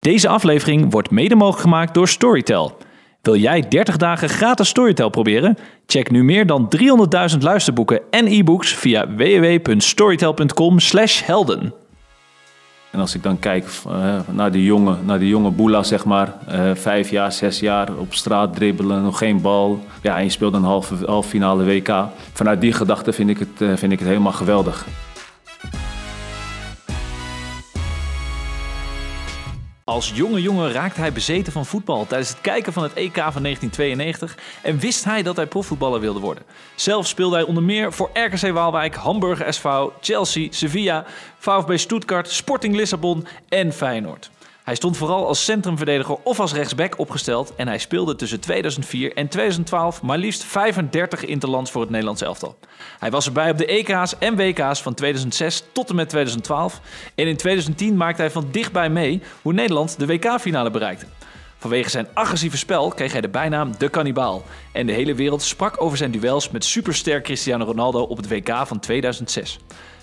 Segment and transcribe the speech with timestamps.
[0.00, 2.76] Deze aflevering wordt mede mogelijk gemaakt door Storytel.
[3.22, 5.56] Wil jij 30 dagen gratis Storytel proberen?
[5.86, 6.68] Check nu meer dan
[7.32, 11.74] 300.000 luisterboeken en e-books via www.storytel.com/helden.
[12.90, 16.34] En als ik dan kijk uh, naar die jonge, naar die jonge Boela, zeg maar,
[16.48, 19.84] uh, vijf jaar, zes jaar op straat dribbelen, nog geen bal.
[20.02, 22.04] Ja, en je speelt een halve, halve finale WK.
[22.32, 24.86] Vanuit die gedachte vind ik het, uh, vind ik het helemaal geweldig.
[29.90, 33.42] Als jonge jongen raakte hij bezeten van voetbal tijdens het kijken van het EK van
[33.42, 36.42] 1992 en wist hij dat hij profvoetballer wilde worden.
[36.74, 39.68] Zelf speelde hij onder meer voor RKC Waalwijk, Hamburger SV,
[40.00, 41.04] Chelsea, Sevilla,
[41.38, 44.30] VfB Stuttgart, Sporting Lissabon en Feyenoord.
[44.64, 49.28] Hij stond vooral als centrumverdediger of als rechtsback opgesteld en hij speelde tussen 2004 en
[49.28, 52.58] 2012 maar liefst 35 interlands voor het Nederlands elftal.
[52.98, 56.80] Hij was erbij op de EK's en WK's van 2006 tot en met 2012
[57.14, 61.06] en in 2010 maakte hij van dichtbij mee hoe Nederland de WK-finale bereikte.
[61.60, 64.42] Vanwege zijn agressieve spel kreeg hij de bijnaam de kannibaal.
[64.72, 68.66] En de hele wereld sprak over zijn duels met superster Cristiano Ronaldo op het WK
[68.66, 69.58] van 2006.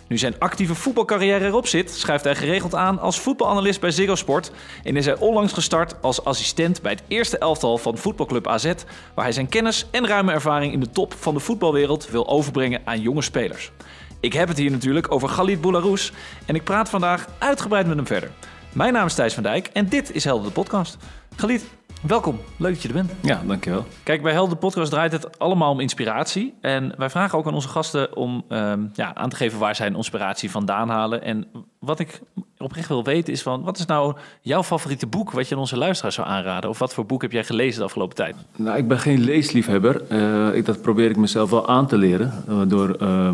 [0.07, 4.51] Nu zijn actieve voetbalcarrière erop zit, schuift hij geregeld aan als voetbalanalist bij Ziggo Sport
[4.83, 8.73] en is hij onlangs gestart als assistent bij het eerste elftal van voetbalclub AZ,
[9.13, 12.81] waar hij zijn kennis en ruime ervaring in de top van de voetbalwereld wil overbrengen
[12.83, 13.71] aan jonge spelers.
[14.19, 16.11] Ik heb het hier natuurlijk over Galit Boularous
[16.45, 18.31] en ik praat vandaag uitgebreid met hem verder.
[18.73, 20.97] Mijn naam is Thijs van Dijk en dit is Helder de Podcast.
[21.35, 21.65] Galit,
[22.01, 23.11] Welkom, leuk dat je er bent.
[23.21, 23.85] Ja, dankjewel.
[24.03, 26.53] Kijk, bij Helden Podcast draait het allemaal om inspiratie.
[26.61, 29.85] En wij vragen ook aan onze gasten om um, ja, aan te geven waar zij
[29.87, 31.23] hun inspiratie vandaan halen.
[31.23, 31.47] En
[31.79, 32.21] wat ik
[32.57, 35.77] oprecht wil weten is van, wat is nou jouw favoriete boek wat je aan onze
[35.77, 36.69] luisteraars zou aanraden?
[36.69, 38.35] Of wat voor boek heb jij gelezen de afgelopen tijd?
[38.55, 40.01] Nou, ik ben geen leesliefhebber.
[40.11, 43.29] Uh, ik, dat probeer ik mezelf wel aan te leren uh, door uh,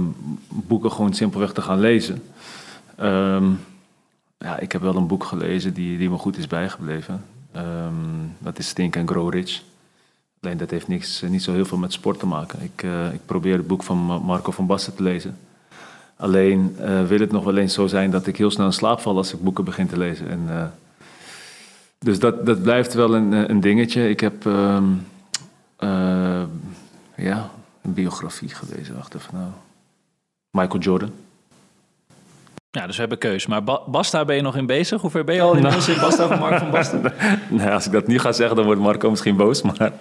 [0.48, 2.24] boeken gewoon simpelweg te gaan lezen.
[3.02, 3.60] Um,
[4.38, 7.33] ja, ik heb wel een boek gelezen die, die me goed is bijgebleven.
[7.56, 9.62] Um, dat is Think and Grow Rich.
[10.42, 12.62] Alleen dat heeft niks, eh, niet zo heel veel met sport te maken.
[12.62, 15.38] Ik, uh, ik probeer het boek van Marco van Basten te lezen.
[16.16, 19.00] Alleen uh, wil het nog wel eens zo zijn dat ik heel snel in slaap
[19.00, 20.30] val als ik boeken begin te lezen.
[20.30, 20.74] En,
[22.00, 24.10] dus dat, dat blijft wel een, een dingetje.
[24.10, 25.06] Ik heb um,
[27.16, 27.50] ja,
[27.82, 28.96] een biografie gelezen.
[28.96, 29.50] Wacht even nou.
[30.50, 31.12] Michael Jordan.
[32.74, 33.48] Ja, dus we hebben keus.
[33.48, 35.02] Maar ba Basta ben je nog in bezig?
[35.02, 35.92] Hoe ver ben je al in nou.
[35.92, 37.14] in Basta van Mark van Basten?
[37.50, 39.62] nee, als ik dat nu ga zeggen, dan wordt Marco misschien boos.
[39.62, 39.92] Maar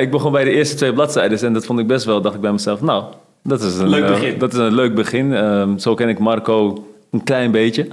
[0.00, 2.40] ik begon bij de eerste twee bladzijden en dat vond ik best wel, dacht ik
[2.40, 3.04] bij mezelf, nou,
[3.42, 4.32] dat is een leuk begin.
[4.32, 5.32] Uh, dat is een leuk begin.
[5.32, 7.88] Um, zo ken ik Marco een klein beetje.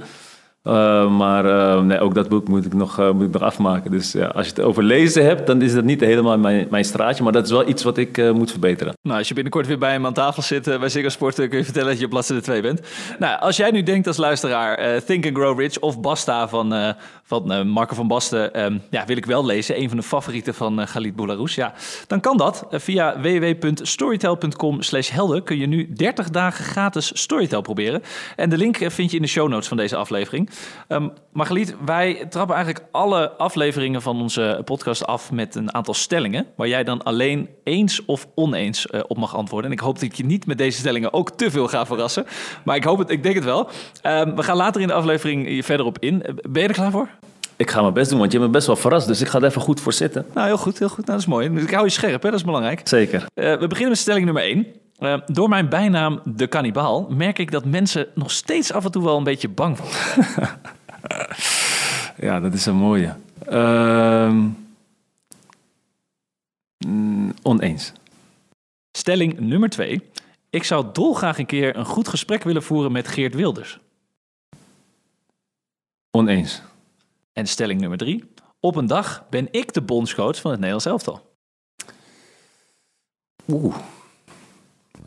[0.62, 3.90] Uh, maar uh, nee, ook dat boek moet ik nog, uh, moet ik nog afmaken.
[3.90, 6.84] Dus ja, als je het over lezen hebt, dan is dat niet helemaal mijn, mijn
[6.84, 7.22] straatje.
[7.22, 8.94] Maar dat is wel iets wat ik moet verbeteren.
[9.02, 11.64] Nou, als je binnenkort weer bij hem aan tafel zit bij Ziggo Sport, kun je
[11.64, 12.80] vertellen dat je op bladzijde 2 bent.
[13.18, 16.94] Nou, als jij nu denkt als luisteraar, Think and Grow Rich of Basta van,
[17.24, 19.80] van Marco van Basten, um, ja, wil ik wel lezen.
[19.80, 21.54] Een van de favorieten van Galit Boularous.
[21.54, 21.74] Ja,
[22.06, 22.66] dan kan dat.
[22.70, 28.02] via www.storytel.com slash helden kun je nu 30 dagen gratis Storytel proberen.
[28.36, 30.49] En de link vind je in de show notes van deze aflevering.
[30.88, 36.46] Um, Margaliet, wij trappen eigenlijk alle afleveringen van onze podcast af met een aantal stellingen.
[36.56, 39.70] Waar jij dan alleen eens of oneens uh, op mag antwoorden.
[39.70, 42.26] En ik hoop dat ik je niet met deze stellingen ook te veel ga verrassen.
[42.64, 43.68] Maar ik hoop het, ik denk het wel.
[44.02, 46.22] Um, we gaan later in de aflevering hier verder op in.
[46.48, 47.08] Ben je er klaar voor?
[47.56, 49.06] Ik ga mijn best doen, want je hebt me best wel verrast.
[49.06, 50.26] Dus ik ga er even goed voor zitten.
[50.34, 51.06] Nou, heel goed, heel goed.
[51.06, 51.62] Nou, dat is mooi.
[51.62, 52.30] Ik hou je scherp, hè?
[52.30, 52.80] dat is belangrijk.
[52.84, 53.20] Zeker.
[53.20, 54.66] Uh, we beginnen met stelling nummer 1.
[55.00, 59.04] Uh, door mijn bijnaam de kannibaal merk ik dat mensen nog steeds af en toe
[59.04, 59.86] wel een beetje bang van.
[62.26, 63.16] ja, dat is een mooie.
[63.48, 64.34] Uh,
[66.86, 67.92] mm, oneens.
[68.92, 70.02] Stelling nummer 2.
[70.50, 73.78] Ik zou dolgraag een keer een goed gesprek willen voeren met Geert Wilders.
[76.10, 76.62] Oneens.
[77.32, 78.24] En stelling nummer 3.
[78.60, 81.34] Op een dag ben ik de bondscoach van het Nederlands elftal.
[83.48, 83.76] Oeh.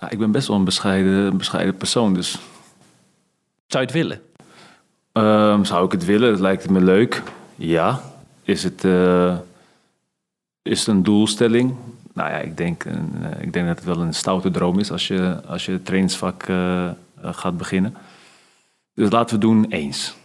[0.03, 2.31] Ja, ik ben best wel een bescheiden, bescheiden persoon, dus...
[3.67, 4.21] Zou je het willen?
[5.13, 6.29] Um, zou ik het willen?
[6.29, 7.23] Het lijkt me leuk.
[7.55, 8.01] Ja.
[8.41, 9.37] Is het, uh,
[10.61, 11.75] is het een doelstelling?
[12.13, 12.93] Nou ja, ik denk, uh,
[13.39, 16.47] ik denk dat het wel een stoute droom is als je, als je het trainingsvak
[16.47, 16.89] uh,
[17.21, 17.95] gaat beginnen.
[18.93, 20.15] Dus laten we doen eens.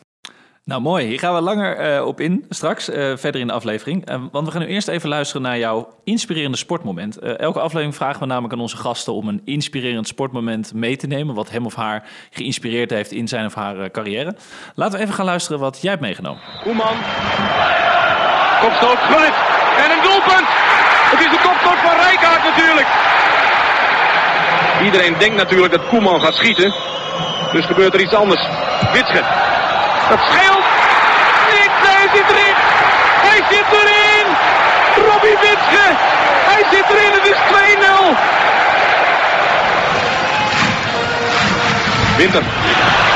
[0.69, 1.07] Nou, mooi.
[1.07, 4.11] Hier gaan we langer uh, op in straks, uh, verder in de aflevering.
[4.11, 7.19] Uh, want we gaan nu eerst even luisteren naar jouw inspirerende sportmoment.
[7.19, 11.35] elke aflevering vragen we namelijk aan onze gasten om een inspirerend sportmoment mee te nemen.
[11.35, 14.37] Wat hem of haar geïnspireerd heeft in zijn of haar carrière.
[14.75, 16.41] Laten we even gaan luisteren wat jij hebt meegenomen.
[16.63, 16.97] Koeman.
[18.61, 19.37] Kopstoot, Gullit.
[19.83, 20.49] En een doelpunt.
[21.11, 22.89] Het is de kopstoot van Rijkaard natuurlijk.
[24.85, 26.75] Iedereen denkt natuurlijk dat Koeman gaat schieten.
[27.53, 28.49] Dus gebeurt er iets anders.
[28.93, 29.23] Witsche.
[30.09, 30.58] Dat scheelt.
[36.51, 38.17] Hij zit erin, het is 2-0.
[42.17, 42.43] Winter.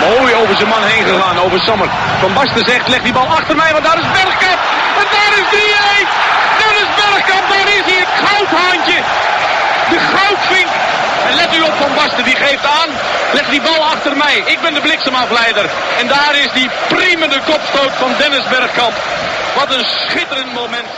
[0.01, 1.89] Mooi over zijn man heen gegaan, over Sommer.
[2.21, 4.61] Van Basten zegt, leg die bal achter mij, want daar is Bergkamp.
[5.01, 6.09] En daar is 3-1.
[6.61, 8.99] Daar is Bergkamp, daar is hij, het goudhandje,
[9.93, 10.71] De goudvink.
[11.29, 12.91] En let u op Van Basten, die geeft aan.
[13.33, 15.71] Leg die bal achter mij, ik ben de bliksemafleider.
[15.99, 18.95] En daar is die primende kopstoot van Dennis Bergkamp.
[19.55, 20.89] Wat een schitterend moment.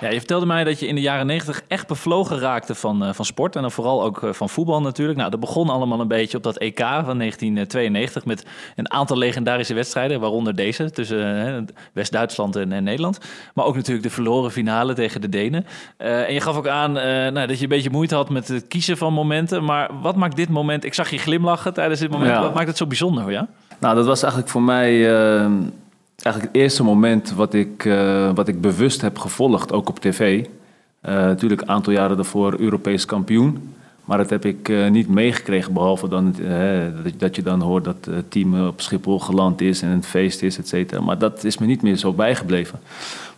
[0.00, 3.12] Ja, je vertelde mij dat je in de jaren 90 echt bevlogen raakte van, uh,
[3.12, 3.56] van sport.
[3.56, 5.18] En dan vooral ook uh, van voetbal natuurlijk.
[5.18, 8.46] Nou, dat begon allemaal een beetje op dat EK van 1992 met
[8.76, 10.20] een aantal legendarische wedstrijden.
[10.20, 11.62] Waaronder deze tussen uh,
[11.92, 13.18] West-Duitsland en, en, Nederland.
[13.54, 15.66] Maar ook natuurlijk de verloren finale tegen de Denen.
[15.96, 18.96] en je gaf ook aan nou, dat je een beetje moeite had met het kiezen
[18.96, 19.64] van momenten.
[19.64, 20.84] Maar wat maakt dit moment...
[20.84, 22.30] Ik zag je glimlachen tijdens dit moment.
[22.30, 22.40] Ja.
[22.40, 23.46] Wat maakt het zo bijzonder voor jou?
[23.78, 25.52] Nou, dat was eigenlijk voor mij ehm,
[26.24, 30.44] eigenlijk het eerste moment wat ik, uh, wat ik bewust heb gevolgd, ook op tv.
[30.44, 33.74] Uh, natuurlijk een aantal jaren daarvoor Europees kampioen.
[34.04, 36.34] Maar dat heb ik uh, niet meegekregen, behalve dan,
[37.16, 40.72] dat, je dan hoort dat het team op Schiphol geland is en het feest is,
[40.72, 41.00] et.
[41.00, 42.80] Maar dat is me niet meer zo bijgebleven.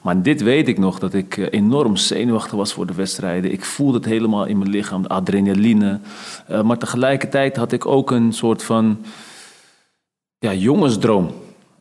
[0.02, 3.52] Maar dit weet ik nog, dat ik enorm zenuwachtig was voor de wedstrijden.
[3.52, 6.00] Ik voelde het helemaal in mijn lichaam, de adrenaline.
[6.64, 8.98] maar tegelijkertijd had ik ook een soort van
[10.38, 11.30] ja, jongensdroom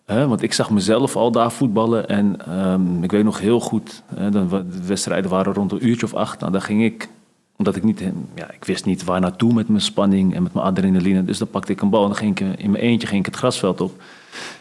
[0.10, 4.64] want ik zag mezelf al daar voetballen en um, ik weet nog heel goed, de
[4.86, 6.40] wedstrijden waren rond een uurtje of acht.
[6.40, 7.10] Nou, dan ging ik,
[7.58, 8.02] omdat ik niet,
[8.36, 11.26] ja, ik wist niet waar naartoe met mijn spanning en met mijn adrenaline.
[11.26, 13.26] Dus dan pakte ik een bal en dan ging ik in mijn eentje ging ik
[13.26, 14.02] het grasveld op.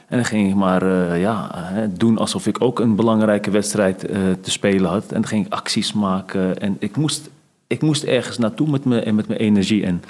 [0.08, 1.50] En dan ging ik maar uh, ja,
[1.90, 5.04] doen alsof ik ook een belangrijke wedstrijd uh, te spelen had.
[5.04, 7.30] En dan ging ik acties maken en ik moest,
[7.66, 9.84] ik moest ergens naartoe met, me, en met mijn energie.
[9.84, 10.02] En,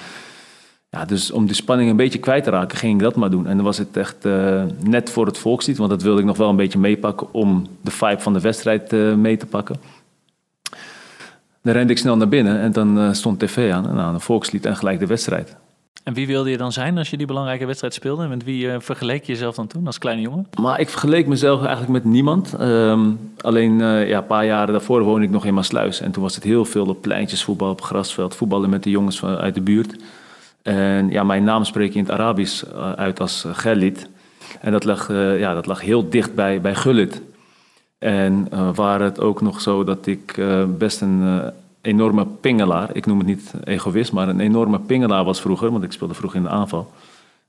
[0.91, 3.47] ja, dus om die spanning een beetje kwijt te raken, ging ik dat maar doen.
[3.47, 6.37] En dan was het echt uh, net voor het volkslied, want dat wilde ik nog
[6.37, 9.75] wel een beetje meepakken om de vibe van de wedstrijd uh, mee te pakken.
[11.61, 14.21] Dan rende ik snel naar binnen en dan uh, stond tv aan, en nou, een
[14.21, 15.55] volkslied en gelijk de wedstrijd.
[16.03, 18.23] En wie wilde je dan zijn als je die belangrijke wedstrijd speelde?
[18.23, 20.47] En met wie vergeleek je jezelf dan toen als kleine jongen?
[20.61, 22.55] Maar ik vergeleek mezelf eigenlijk met niemand.
[22.61, 26.01] Um, alleen ja, een paar jaren daarvoor woonde ik nog in Maasluis.
[26.01, 28.35] En toen was het heel veel op pleintjes voetbal, op grasveld.
[28.35, 29.95] Voetballen met de jongens van, uit de buurt.
[30.69, 34.09] En ja, mijn naam spreek je in het Arabisch eh, uit als eh, Gelit.
[34.61, 37.21] En dat lag, uh, ja, dat lag heel dicht bij, bij Gullit.
[37.97, 40.41] En uh, waar het ook nog zo dat ik
[40.77, 41.41] best een
[41.81, 45.91] enorme pingelaar, ik noem het niet egoïst, maar een enorme pingelaar was vroeger, want ik
[45.91, 46.91] speelde vroeger in de aanval.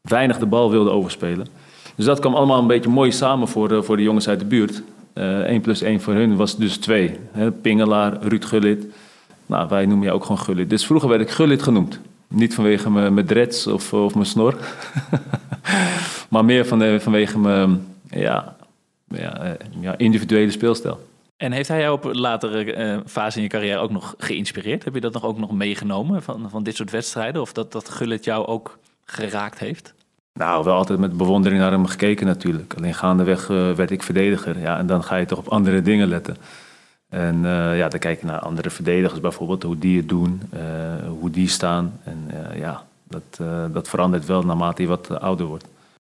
[0.01, 1.47] Weinig de bal wilde overspelen.
[1.95, 4.83] Dus dat kwam allemaal een beetje mooi samen voor voor de jongens uit de buurt.
[5.15, 7.19] 1 plus 1 voor hun was dus 2.
[7.61, 8.87] Pingelaar, Ruud Gullit.
[9.47, 10.71] Nou, wij noemen je ook gewoon Gullit.
[10.71, 12.01] Dus vroeger werd ik Gullit genoemd.
[12.35, 14.57] Niet vanwege mijn dreads of, of mijn snor.
[16.31, 18.57] maar meer van de, vanwege mijn ja,
[19.09, 21.09] ja, eh, ja, individuele speelstijl.
[21.37, 24.85] En heeft hij jou op latere uh, fase in je carrière ook nog geïnspireerd?
[24.85, 27.41] Heb je dat nog ook nog meegenomen van, van dit soort wedstrijden?
[27.41, 29.95] Of dat, dat Gullit jou ook geraakt heeft?
[30.33, 32.75] Nou, wel altijd met bewondering naar hem gekeken natuurlijk.
[32.77, 34.59] Alleen gaandeweg uh, werd ik verdediger.
[34.59, 36.37] Ja, en dan ga je toch op andere dingen letten.
[37.11, 40.61] En uh, ja, dan kijk je naar andere verdedigers bijvoorbeeld, hoe die het doen, uh,
[41.09, 42.01] hoe die staan.
[42.05, 43.41] En uh, ja, dat,
[43.73, 45.65] dat verandert wel naarmate je wat ouder wordt.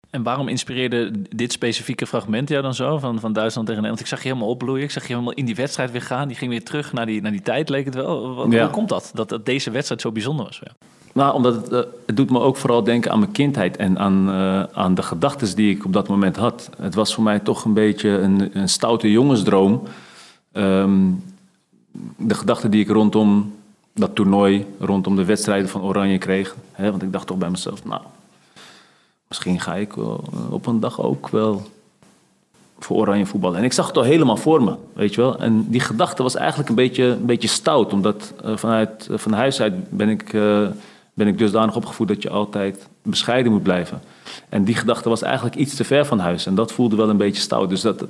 [0.10, 4.00] En waarom inspireerde dit specifieke fragment jou dan zo van, van Duitsland tegen Nederland?
[4.00, 6.28] Ik zag je helemaal opbloeien, ik zag je helemaal in die wedstrijd weer gaan.
[6.28, 8.36] Die ging weer terug naar die, naar die tijd, leek het wel.
[8.36, 8.62] Wat, ja.
[8.62, 10.62] Hoe komt dat, dat, dat deze wedstrijd zo bijzonder was?
[10.64, 10.72] Ja.
[11.14, 14.30] Nou, omdat het, het doet me ook vooral denken aan mijn kindheid en aan,
[14.74, 16.70] aan de gedachten die ik op dat moment had.
[16.78, 19.88] Het was voor mij toch een beetje een, een stoute jongensdroom
[20.58, 21.24] Um,
[22.18, 23.54] de gedachte die ik rondom
[23.94, 26.56] dat toernooi, rondom de wedstrijden van Oranje kreeg.
[26.72, 28.02] Hè, want ik dacht toch bij mezelf, nou,
[29.28, 29.94] misschien ga ik
[30.50, 31.66] op een dag ook wel
[32.80, 33.58] voor Oranje voetballen.
[33.58, 35.40] En ik zag het al helemaal voor me, weet je wel.
[35.40, 39.34] En die gedachte was eigenlijk een beetje, een beetje stout, omdat uh, vanuit uh, van
[39.34, 40.68] huis uit ben ik, uh,
[41.14, 44.02] ben ik dusdanig opgevoed dat je altijd bescheiden moet blijven.
[44.50, 46.46] En die gedachte was eigenlijk iets te ver van huis.
[46.46, 47.70] En dat voelde wel een beetje stout.
[47.70, 48.06] Dus dat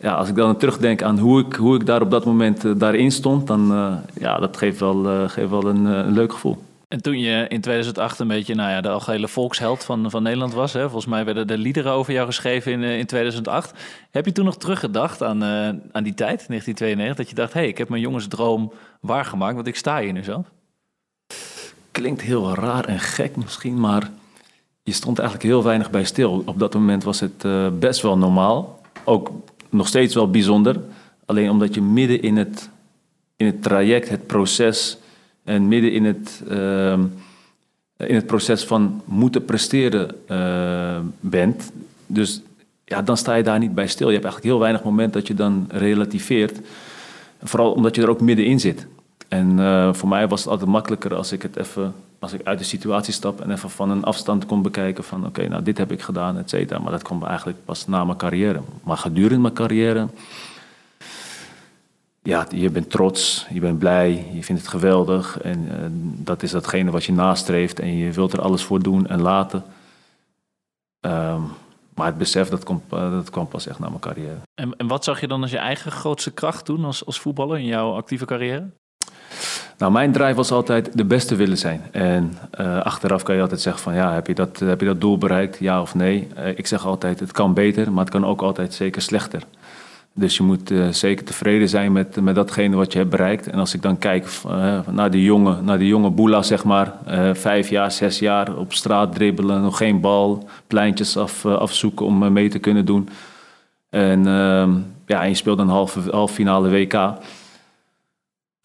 [0.00, 2.72] ja, als ik dan terugdenk aan hoe ik, hoe ik daar op dat moment uh,
[2.76, 6.58] daarin stond, dan uh, ja, dat geeft wel, uh, geeft wel een, een, leuk gevoel.
[6.88, 10.54] En toen je in 2008 een beetje nou ja, de algehele volksheld van, van Nederland
[10.54, 10.82] was, hè?
[10.82, 13.72] volgens mij werden de liederen over jou geschreven in, in 2008.
[14.10, 15.44] Heb je toen nog teruggedacht aan,
[15.92, 19.66] aan die tijd, 1992, dat je dacht, hé, hey, ik heb mijn jongensdroom waargemaakt, want
[19.66, 20.46] ik sta hier nu zelf?
[21.90, 24.10] Klinkt heel raar en gek misschien, maar
[24.82, 26.42] je stond eigenlijk heel weinig bij stil.
[26.46, 27.46] Op dat moment was het
[27.78, 28.80] best wel normaal.
[29.04, 29.30] Ook
[29.68, 30.80] nog steeds wel bijzonder.
[31.24, 32.70] Alleen omdat je midden in het,
[33.36, 34.98] in het traject, het proces
[35.44, 36.92] en midden in het, uh,
[37.96, 41.72] in het proces van moeten presteren uh, bent.
[42.06, 42.42] Dus
[42.84, 44.06] ja, dan sta je daar niet bij stil.
[44.06, 46.60] Je hebt eigenlijk heel weinig moment dat je dan relativeert.
[47.42, 48.86] Vooral omdat je er ook middenin zit.
[49.28, 52.58] En uh, voor mij was het altijd makkelijker als ik het even als ik uit
[52.58, 55.92] de situatie stap en even van een afstand kon bekijken van oké, nou dit heb
[55.92, 56.78] ik gedaan, et cetera.
[56.78, 58.60] Maar dat komt eigenlijk pas na mijn carrière.
[58.82, 60.08] Maar gedurende mijn carrière,
[62.22, 65.40] ja, je bent trots, je bent blij, je vindt het geweldig.
[65.40, 65.86] En eh,
[66.24, 69.64] dat is datgene wat je nastreeft en je wilt er alles voor doen en laten.
[71.00, 71.42] Ehm,
[71.94, 74.38] maar het besef, dat, eh, dat kwam pas echt na mijn carrière.
[74.54, 77.58] En, en wat zag je dan als je eigen grootste kracht doen als, als voetballer
[77.58, 78.70] in jouw actieve carrière?
[79.78, 81.82] Nou, mijn drive was altijd de beste willen zijn.
[81.90, 85.00] En uh, achteraf kan je altijd zeggen van ja, heb je dat, heb je dat
[85.00, 86.28] doel bereikt, ja of nee?
[86.38, 89.42] Uh, ik zeg altijd, het kan beter, maar het kan ook altijd zeker slechter.
[90.14, 93.46] Dus je moet uh, zeker tevreden zijn met, met datgene wat je hebt bereikt.
[93.46, 94.28] En als ik dan kijk
[94.90, 96.92] naar die jonge, naar die jonge Boela, zeg maar,
[97.32, 102.48] vijf jaar, zes jaar op straat dribbelen, nog geen bal, pleintjes af, afzoeken om mee
[102.48, 103.08] te kunnen doen.
[103.90, 104.70] En ehm,
[105.06, 106.94] ja, je speelt een halve, halve finale WK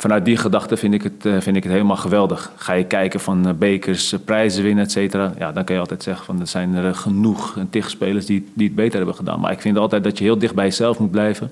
[0.03, 2.51] vanuit die gedachte vind ik, het, eh, vind ik het helemaal geweldig.
[2.55, 5.33] Ga je kijken van eh, bekers, eh, prijzen winnen, et cetera.
[5.37, 8.75] Ja, dan kan je altijd zeggen van er zijn er genoeg tegenspelers die, die het
[8.75, 9.39] beter hebben gedaan.
[9.39, 11.51] Maar ik vind altijd dat je heel dicht bij jezelf moet blijven.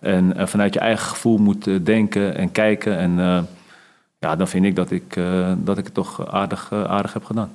[0.00, 2.98] En vanuit je eigen gevoel moet denken en kijken.
[2.98, 3.16] En
[4.18, 5.20] ja, dan vind ik dat ik,
[5.56, 7.50] dat ik het toch aardig, aardig heb gedaan.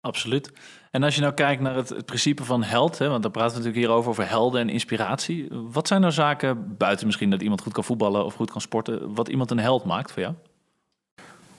[0.00, 0.52] Absoluut.
[0.90, 3.56] En als je nou kijkt naar het, principe van held, hè, want dan praten we
[3.56, 5.48] natuurlijk hierover over helden en inspiratie.
[5.50, 9.14] Wat zijn nou zaken, buiten misschien dat iemand goed kan voetballen of goed kan sporten,
[9.14, 10.34] wat iemand een held maakt voor jou?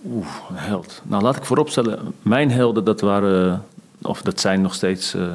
[0.06, 1.02] Oeh, een held.
[1.06, 3.66] Nou, laat ik vooropstellen, mijn helden, dat waren,
[4.02, 5.34] of dat zijn nog steeds uh,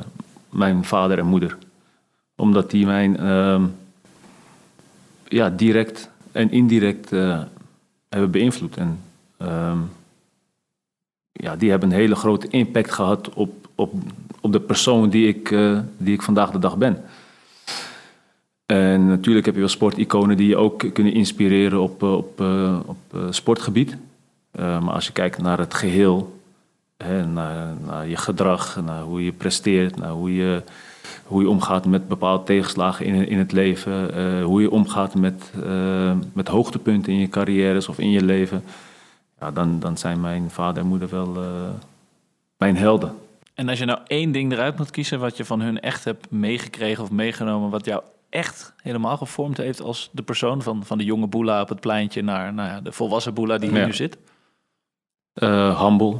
[0.48, 1.58] mijn vader en moeder.
[2.36, 3.62] Omdat die mijn uh,
[5.24, 7.42] ja, direct en indirect uh,
[8.08, 8.76] hebben beïnvloed.
[8.76, 9.00] En
[9.42, 9.78] uh,
[11.32, 13.92] ja, die hebben een hele grote impact gehad op op,
[14.40, 17.04] op de persoon die ik, uh, die ik vandaag de dag ben.
[18.66, 22.78] En natuurlijk heb je wel sporticonen die je ook kunnen inspireren op, eh, op, uh,
[22.84, 23.96] op sportgebied.
[24.52, 26.40] maar als je kijkt naar het geheel,
[26.96, 30.62] hè, naar, naar, je gedrag, naar hoe je presteert, naar hoe je,
[31.24, 35.52] hoe je omgaat met bepaalde tegenslagen in, in het leven, hoe je omgaat met,
[36.32, 38.64] met hoogtepunten in je carrières of in je leven,
[39.40, 41.36] ja, dan, dan zijn mijn vader en moeder wel
[42.56, 43.14] mijn helden.
[43.54, 46.30] En als je nou één ding eruit moet kiezen wat je van hun echt hebt
[46.30, 51.04] meegekregen of meegenomen, wat jou echt helemaal gevormd heeft als de persoon van, van de
[51.04, 54.18] jonge boela op het pleintje naar nou ja, de volwassen boela die hier nu zit?
[55.34, 56.18] Uh, humble.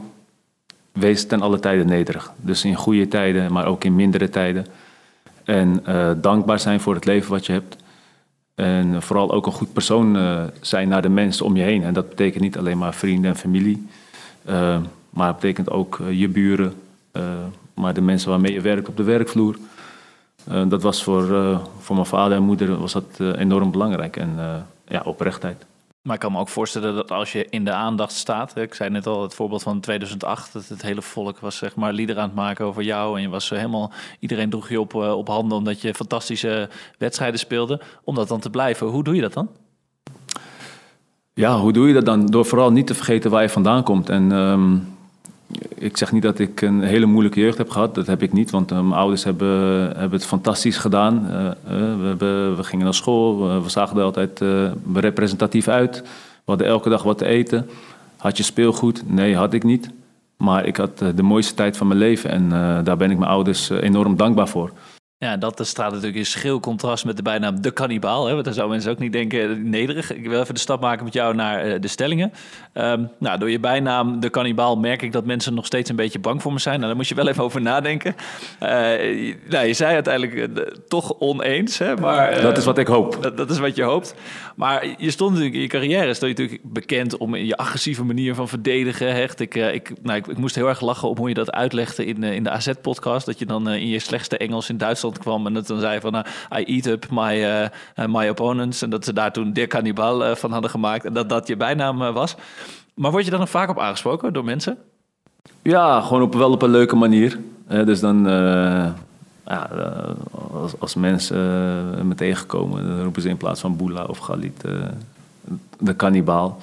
[0.93, 2.33] Wees ten alle tijden nederig.
[2.37, 4.67] Dus in goede tijden, maar ook in mindere tijden.
[5.45, 7.77] En uh, dankbaar zijn voor het leven wat je hebt.
[8.55, 11.83] En vooral ook een goed persoon uh, zijn naar de mensen om je heen.
[11.83, 13.87] En dat betekent niet alleen maar vrienden en familie.
[15.11, 16.73] maar het betekent ook je buren, eh,
[17.75, 19.57] maar de mensen waarmee je werkt op de werkvloer,
[20.49, 24.17] eh, dat was voor, eh, voor mijn vader en moeder was dat, enorm belangrijk.
[24.17, 25.65] En ja, oprechtheid.
[26.03, 28.91] Maar ik kan me ook voorstellen dat als je in de aandacht staat, ik zei
[28.91, 32.27] net al het voorbeeld van 2008, dat het hele volk was zeg maar lieder aan
[32.27, 35.81] het maken over jou en je was helemaal, iedereen droeg je op, op handen omdat
[35.81, 38.87] je fantastische wedstrijden speelde, om dat dan te blijven.
[38.87, 39.49] Hoe doe je dat dan?
[41.35, 42.27] Ja, hoe doe je dat dan?
[42.27, 44.09] Door vooral niet te vergeten waar je vandaan komt.
[44.09, 44.77] En ehm,
[45.75, 47.95] ik zeg niet dat ik een hele moeilijke jeugd heb gehad.
[47.95, 49.49] Dat heb ik niet, want eh, mijn ouders hebben,
[49.85, 51.27] hebben het fantastisch gedaan.
[51.31, 51.51] Uh,
[52.01, 54.41] we, hebben, we, gingen naar school, we zagen er altijd
[54.95, 56.01] representatief uit.
[56.03, 57.69] We hadden elke dag wat te eten.
[58.17, 59.03] Had je speelgoed?
[59.07, 59.91] Nee, had ik niet.
[60.37, 62.49] Maar ik had de mooiste tijd van mijn leven en
[62.85, 64.73] daar ben ik mijn ouders enorm dankbaar voor.
[65.23, 68.31] Ja, dat staat natuurlijk in schil contrast met de bijnaam de kannibaal.
[68.31, 70.15] Want dan zouden mensen ook niet denken, eh, nederig.
[70.15, 72.33] Ik wil even de stap maken met jou naar uh, de stellingen.
[72.75, 76.19] Um, nou, door je bijnaam de kannibaal merk ik dat mensen nog steeds een beetje
[76.19, 76.75] bang voor me zijn.
[76.75, 78.15] Nou, daar moet je wel even over nadenken.
[78.63, 78.69] Uh,
[79.49, 81.97] nou, je zei uiteindelijk uh, toch oneens, hè?
[81.97, 83.23] Maar, dat is wat ik hoop.
[83.23, 84.15] Dat, dat, is wat je hoopt.
[84.57, 88.35] Maar je stond natuurlijk in je carrière, stond je natuurlijk bekend om je agressieve manier
[88.35, 89.15] van verdedigen.
[89.15, 89.41] Hecht.
[89.41, 92.23] Ik, ik, nou, ik, ik, moest heel erg lachen op hoe je dat uitlegde in,
[92.23, 93.27] in de AZ-podcast.
[93.27, 96.15] Dat je dan in je slechtste Engels in Duitsland kwam en dat dan zei van
[96.15, 96.21] uh,
[96.59, 98.83] I eat up my, uh, my opponents.
[98.83, 101.57] En dat ze daar toen De Cannibal uh, van hadden gemaakt en dat dat je
[101.57, 102.35] bijnaam was.
[102.95, 104.79] Maar word je dan nog vaak op aangesproken door mensen?
[105.63, 107.39] Ja, gewoon op, wel op een leuke manier.
[107.67, 108.25] dus dan,
[109.47, 109.71] ja,
[110.53, 111.39] als, als mensen
[112.09, 114.65] me tegenkomen, dan roepen ze in plaats van Boela of Galit
[115.79, 116.59] de Cannibal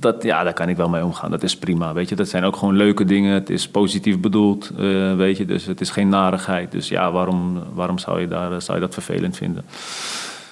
[0.00, 1.30] dat, ja, daar kan ik wel mee omgaan.
[1.30, 2.14] Dat is prima, weet je.
[2.14, 3.34] Dat zijn ook gewoon leuke dingen.
[3.34, 5.44] Het is positief bedoeld, uh, weet je.
[5.44, 6.72] Dus het is geen narigheid.
[6.72, 9.64] Dus ja, waarom, waarom zou, je daar, zou je dat vervelend vinden?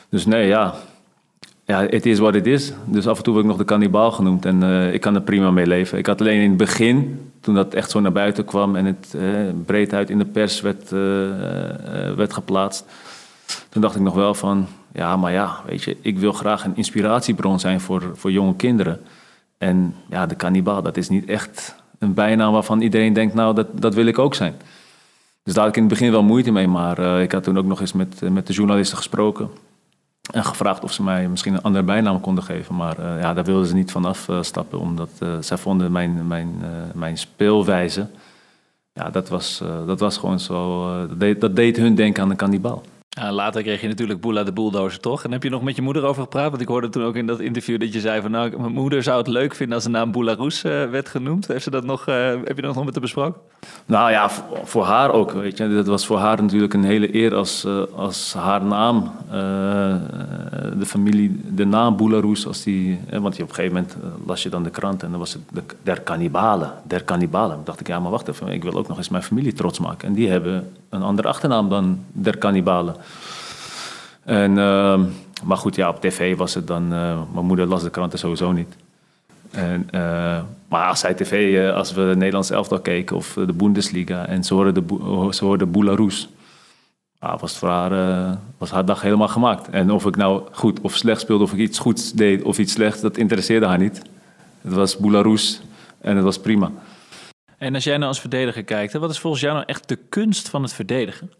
[0.09, 0.75] Dus nee, ja.
[1.67, 2.73] Ja, het is wat het is.
[2.85, 4.45] Dus af en toe word ik nog de kannibaal genoemd.
[4.45, 5.99] En uh, ik kan er prima mee leven.
[5.99, 8.77] Ik had alleen in het begin, toen dat echt zo naar buiten kwam...
[8.77, 9.17] en het
[9.67, 10.91] breed uit in de pers werd,
[12.17, 12.85] werd geplaatst...
[13.69, 14.67] toen dacht ik nog wel van...
[14.95, 19.01] Ja, maar ja, weet je, ik wil graag een inspiratiebron zijn voor, voor jonge kinderen.
[19.58, 23.66] En ja, de kannibaal, dat is niet echt een bijnaam waarvan iedereen denkt, nou, dat,
[23.80, 24.54] dat wil ik ook zijn.
[25.42, 27.58] Dus daar had ik in het begin wel moeite mee, maar uh, ik had toen
[27.58, 29.50] ook nog eens met, met de journalisten gesproken.
[30.32, 32.75] En gevraagd of ze mij misschien een andere bijnaam konden geven.
[32.75, 36.62] Maar uh, ja, daar wilden ze niet vanaf uh, stappen, omdat zij vonden mijn, mijn,
[36.94, 38.06] mijn speelwijze...
[38.92, 40.88] Ja, dat was, dat was gewoon zo...
[41.08, 42.82] dat, deed, dat deed hun denken aan de kannibaal.
[43.21, 45.25] Ja, later kreeg je natuurlijk Boela de Bulldozer, toch?
[45.25, 46.50] En heb je nog met je moeder over gepraat?
[46.50, 48.30] Want ik hoorde toen ook in dat interview dat je zei van...
[48.30, 51.71] nou, mijn moeder zou het leuk vinden als de naam Boela Roes uh, werd genoemd.
[51.71, 53.40] Dat nog, uh, heb je dat nog met haar besproken?
[53.87, 54.30] Nou ja,
[54.64, 55.75] voor haar ook, weet je.
[55.75, 59.12] Dat was voor haar natuurlijk een hele eer als, als haar naam...
[60.78, 63.00] de familie, de naam Boela Roes, als die...
[63.11, 65.62] want op een gegeven moment las je dan de krant en dan was het de,
[65.83, 66.73] der kannibalen.
[66.87, 67.04] Der
[67.64, 68.49] dacht ik, ja, maar wacht even.
[68.49, 70.09] Ik wil ook nog eens mijn familie trots maken.
[70.09, 72.97] En die hebben een andere achternaam dan der kannibalen.
[74.25, 75.01] En, uh,
[75.45, 76.93] maar goed, ja, op tv was het dan...
[76.93, 78.77] Uh, mijn moeder las de kranten sowieso niet.
[79.51, 84.27] En, uh, maar als zij tv, eh, als we Nederlands elftal keken of de Bundesliga...
[84.27, 86.29] en ze hoorden, de, ze hoorden Boularoes...
[87.19, 87.91] Ah, was, haar,
[88.59, 89.69] was haar dag helemaal gemaakt.
[89.69, 92.73] En of ik nou goed of slecht speelde, of ik iets goeds deed of iets
[92.73, 93.01] slechts...
[93.01, 94.03] dat interesseerde haar niet.
[94.63, 95.61] Het was Boularoes
[96.01, 96.71] en het was prima.
[97.64, 100.49] En als jij nou als verdediger kijkt, wat is volgens jou nou echt de kunst
[100.49, 101.33] van het verdedigen?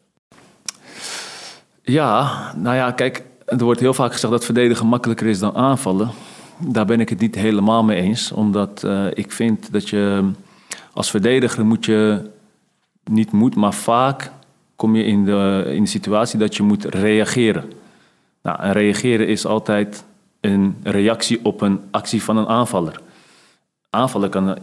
[1.83, 6.11] Ja, nou ja, kijk, er wordt heel vaak gezegd dat verdedigen makkelijker is dan aanvallen.
[6.59, 10.31] Daar ben ik het niet helemaal mee eens, omdat uh, ik vind dat je
[10.93, 12.31] als verdediger moet je
[13.05, 14.31] niet moet, maar vaak
[14.77, 17.73] kom je in de, in de situatie dat je moet reageren.
[18.43, 20.05] Nou, en reageren is altijd
[20.41, 23.01] een reactie op een actie van een aanvaller.
[23.91, 24.59] Aanvallen kan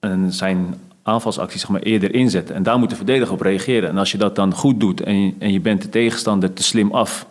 [0.00, 2.54] een, zijn aanvalsactie zeg maar, eerder inzetten.
[2.54, 3.88] En daar moet de verdediger op reageren.
[3.88, 6.92] En als je dat dan goed doet en en je bent de tegenstander te slim
[6.92, 7.26] af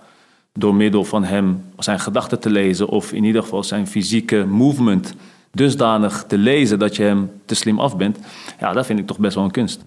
[0.54, 5.14] door middel van hem zijn gedachten te lezen of in ieder geval zijn fysieke movement
[5.52, 8.18] dusdanig te lezen dat je hem te slim af bent,
[8.60, 9.84] ja, dat vind ik toch best wel een kunst.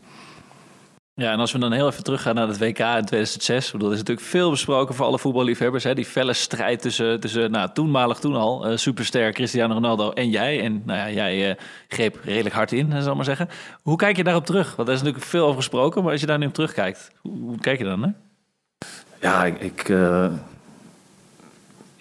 [1.19, 3.71] Ja, en als we dan heel even teruggaan naar het WK in 2006.
[3.71, 5.85] Dat is natuurlijk veel besproken voor alle voetballiefhebbers.
[5.85, 5.95] Hè?
[5.95, 10.63] Die felle strijd tussen, tussen nou, toenmalig toen al, uh, superster Cristiano Ronaldo en jij.
[10.63, 11.55] En nou ja, jij uh,
[11.89, 13.49] greep redelijk hard in, zal ik maar zeggen.
[13.83, 14.77] Hoe kijk je daarop terug?
[14.77, 16.03] Want er is natuurlijk veel over gesproken.
[16.03, 18.03] Maar als je daar nu op terugkijkt, hoe, kijk je dan?
[18.03, 18.11] Hè?
[19.21, 20.33] Ja, ik, uh,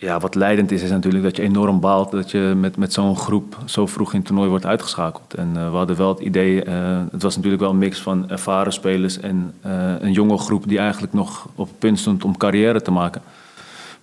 [0.05, 3.17] ja, wat leidend is, is natuurlijk dat je enorm baalt dat je met, met zo'n
[3.17, 5.33] groep zo vroeg in het toernooi wordt uitgeschakeld.
[5.33, 8.29] En uh, we hadden wel het idee, uh, het was natuurlijk wel een mix van
[8.29, 12.37] ervaren spelers en uh, een jonge groep die eigenlijk nog op het punt stond om
[12.37, 13.21] carrière te maken.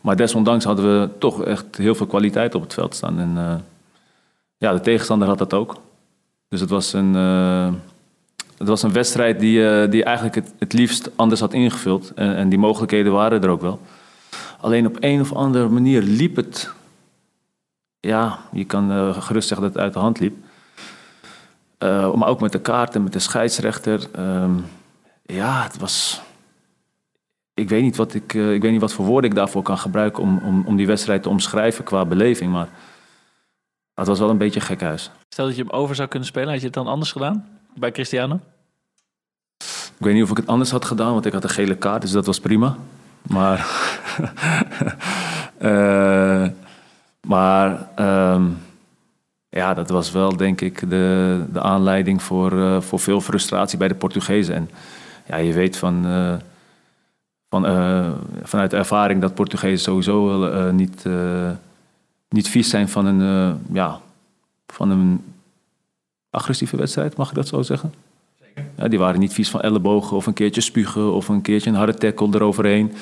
[0.01, 3.19] Maar desondanks hadden we toch echt heel veel kwaliteit op het veld staan.
[3.19, 3.65] En
[4.57, 5.77] ja, de tegenstander had dat ook.
[6.49, 7.15] Dus het was een,
[8.59, 12.13] het was een wedstrijd die, die eigenlijk het, het liefst anders had ingevuld.
[12.15, 13.81] En, en die mogelijkheden waren er ook wel.
[14.63, 16.73] Alleen op een of andere manier liep het.
[18.01, 20.37] Ja, je kan uh, gerust zeggen dat het uit de hand liep.
[21.79, 24.09] Uh, maar ook met de kaarten, met de scheidsrechter.
[24.19, 24.51] Uh,
[25.23, 26.21] ja, het was.
[27.55, 29.79] Ik weet, niet wat ik, uh, ik weet niet wat voor woorden ik daarvoor kan
[29.79, 32.53] gebruiken om, om, om die wedstrijd te omschrijven qua beleving.
[32.53, 32.69] Maar
[33.95, 35.11] het was wel een beetje gek huis.
[35.29, 37.93] Stel dat je hem over zou kunnen spelen, had je het dan anders gedaan bij
[37.93, 38.41] Cristiano?
[39.99, 42.03] Ik weet niet of ik het anders had gedaan, want ik had een gele kaart,
[42.03, 42.77] dus dat was prima.
[43.23, 43.59] Maar,
[45.61, 46.49] uh,
[47.33, 47.89] maar
[48.35, 48.59] um,
[49.49, 53.89] ja, dat was wel denk ik de, de aanleiding voor, uh, voor veel frustratie bij
[53.89, 54.55] de Portugezen.
[54.55, 54.71] En
[55.27, 56.35] ja, je weet van, uh,
[57.49, 57.65] van,
[58.43, 61.05] vanuit ervaring dat Portugezen sowieso niet,
[62.29, 64.01] niet vies zijn van een, ja,
[64.67, 65.25] van een
[66.31, 67.93] agressieve wedstrijd, mag ik dat zo zeggen?
[68.89, 71.95] Die waren niet vies van ellebogen of een keertje spugen of een keertje een harde
[71.95, 72.93] tackle eroverheen.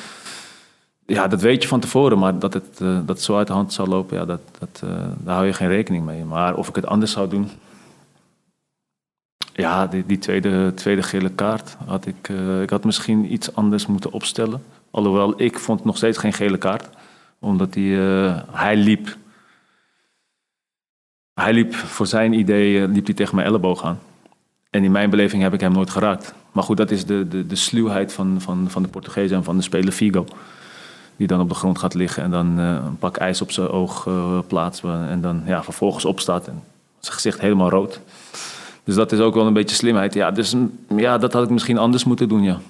[1.06, 3.72] Ja, dat weet je van tevoren, maar dat het, uh, dat zo uit de hand
[3.72, 6.24] zou lopen, ja, dat, dat, uh, daar hou je geen rekening mee.
[6.24, 7.48] Maar of ik het anders zou doen.
[9.52, 14.12] Ja, die, tweede, tweede gele kaart had ik, uh, ik had misschien iets anders moeten
[14.12, 14.62] opstellen.
[14.90, 16.88] Alhoewel, ik vond nog steeds geen gele kaart.
[17.38, 17.96] Omdat die,
[18.50, 19.16] hij liep.
[21.34, 23.98] Hij liep voor zijn idee liep hij tegen mijn elleboog aan.
[24.70, 26.34] En in mijn beleving heb ik hem nooit geraakt.
[26.52, 29.56] Maar goed, dat is de, de, de sluwheid van, van, van de Portugezen en van
[29.56, 30.26] de speler Figo.
[31.16, 33.68] Die dan op de grond gaat liggen en dan uh, een pak ijs op zijn
[33.68, 34.84] oog uh, plaatst.
[34.84, 36.62] En dan ja, vervolgens opstaat en
[37.00, 38.00] zijn gezicht helemaal rood.
[38.84, 40.14] Dus dat is ook wel een beetje slimheid.
[40.14, 40.54] Ja, dus
[40.96, 42.60] ja, dat had ik misschien anders moeten doen, ja.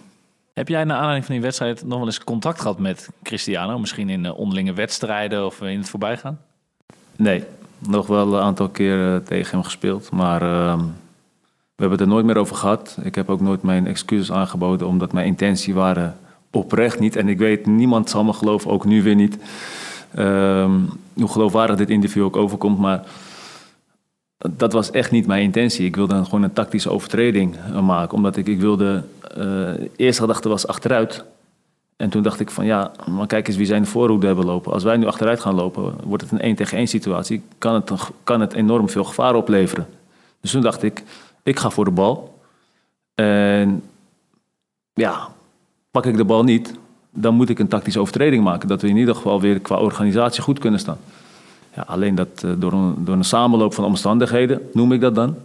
[0.53, 3.79] Heb jij naar aanleiding van die wedstrijd nog wel eens contact gehad met Cristiano?
[3.79, 6.41] Misschien in uh, onderlinge wedstrijden of in het voorbijgaan?
[7.17, 7.45] Nee,
[7.79, 10.11] nog wel een aantal keer tegen hem gespeeld.
[10.11, 10.81] Maar ehm,
[11.81, 12.97] we hebben het er nooit meer over gehad.
[13.03, 16.16] Ik heb ook nooit mijn excuses aangeboden, omdat mijn intentie waren
[16.51, 17.16] oprecht niet.
[17.16, 19.38] En ik weet, niemand zal me geloven, ook nu weer niet.
[20.19, 22.79] Um, hoe geloofwaardig dit interview ook overkomt.
[22.79, 23.05] Maar
[24.57, 25.87] dat was echt niet mijn intentie.
[25.87, 28.16] Ik wilde gewoon een tactische overtreding eh, maken.
[28.16, 29.03] Omdat ik, ik wilde...
[29.38, 31.25] Uh, eerste gedachte was achteruit.
[31.97, 34.73] En toen dacht ik van ja, maar kijk eens wie zijn de voorhoede hebben lopen.
[34.73, 37.43] Als wij nu achteruit gaan lopen, wordt het een 1 tegen 1 situatie.
[37.59, 37.90] Kan het,
[38.25, 39.87] kan het enorm veel gevaar opleveren.
[40.40, 41.03] Dus toen dacht ik,
[41.42, 42.38] ik ga voor de bal.
[43.14, 43.83] En
[44.92, 45.29] ja,
[45.90, 46.74] pak ik de bal niet,
[47.11, 48.68] dan moet ik een tactische overtreding maken.
[48.68, 50.98] Dat we in ieder geval weer qua organisatie goed kunnen staan.
[51.74, 55.37] Ja, alleen dat uh, door, een, door een samenloop van omstandigheden, noem ik dat dan.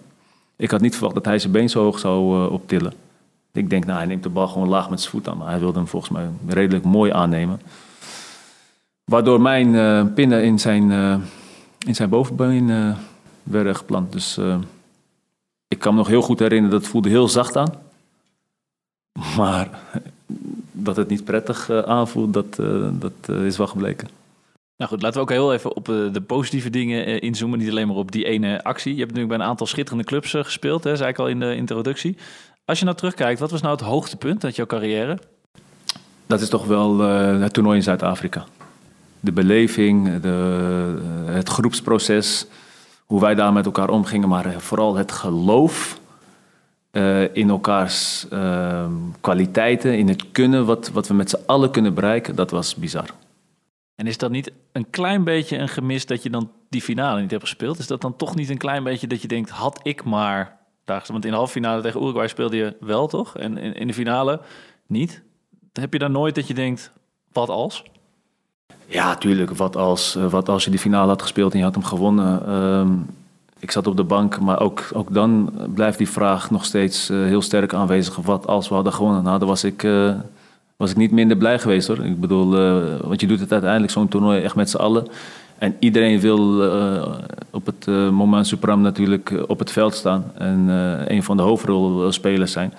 [0.56, 2.94] Ik had niet verwacht dat hij zijn been zo hoog zou uh, optillen.
[3.52, 5.38] Ik denk, nou, hij neemt de bal gewoon laag met zijn voet aan.
[5.38, 7.62] Maar hij wilde hem volgens mij redelijk mooi aannemen.
[9.04, 10.92] Waardoor mijn uh, pinnen in zijn,
[11.86, 12.96] in zijn bovenbeen
[13.44, 14.12] werden geplant.
[14.12, 14.40] Dus
[15.76, 17.74] ik kan me nog heel goed herinneren, dat voelde heel zacht aan.
[19.38, 19.80] Maar
[20.72, 22.56] dat het niet prettig aanvoelt, dat,
[22.92, 24.08] dat is wel gebleken.
[24.78, 27.60] Nou goed, laten we ook heel even op de positieve dingen inzoomen.
[27.60, 28.94] Niet alleen maar op die ene actie.
[28.94, 31.56] Je hebt natuurlijk bij een aantal schitterende clubs gespeeld, hè, zei ik al in de
[31.56, 32.18] introductie.
[32.66, 35.20] Als je nou terugkijkt, wat was nou het hoogtepunt uit jouw carrière?
[36.26, 38.46] Dat is toch wel uh, het toernooi in Zuid-Afrika.
[39.20, 42.46] De beleving, de, het groepsproces,
[43.06, 46.00] hoe wij daar met elkaar omgingen, maar vooral het geloof
[46.92, 48.86] uh, in elkaars uh,
[49.22, 53.10] kwaliteiten, in het kunnen, wat, wat we met z'n allen kunnen bereiken, dat was bizar.
[53.96, 57.32] En is dat niet een klein beetje een gemis dat je dan die finale niet
[57.32, 57.80] hebt gespeeld?
[57.80, 61.26] Is dat dan toch niet een klein beetje dat je denkt, had ik maar want
[61.26, 63.38] in de halve finale tegen Uruguay speelde je wel, toch?
[63.38, 64.42] En in, in de finale
[64.88, 65.24] niet.
[65.74, 66.92] Heb je dan nooit dat je denkt,
[67.32, 67.84] wat als?
[68.88, 69.52] Ja, tuurlijk.
[69.52, 72.48] Wat als, eh, wat als je die finale had gespeeld en je had hem gewonnen?
[72.48, 72.90] Ehm,
[73.60, 77.26] ik zat op de bank, maar ook, ook dan blijft die vraag nog steeds uh,
[77.26, 78.16] heel sterk aanwezig.
[78.16, 79.24] Wat als we hadden gewonnen?
[79.24, 80.14] Nou, dan was ik, uh,
[80.78, 82.06] was ik niet minder blij geweest hoor.
[82.06, 82.50] Ik bedoel,
[83.02, 85.08] want je doet het uiteindelijk zo'n toernooi echt met z'n allen.
[85.58, 86.64] En iedereen wil
[87.50, 90.68] op het moment suprem natuurlijk op het veld staan en
[91.08, 92.74] een van de hoofdrolspelers zijn.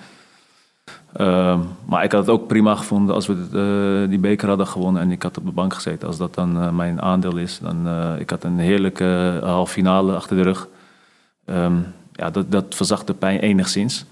[1.17, 5.11] Ehm, maar ik had het ook prima gevonden als we die beker hadden gewonnen en
[5.11, 6.07] ik had op de bank gezeten.
[6.07, 7.87] Als dat dan mijn aandeel is, dan
[8.19, 10.67] ik had een heerlijke halve finale achter de rug.
[11.45, 14.05] Um, ja, dat, dat verzacht de pijn enigszins.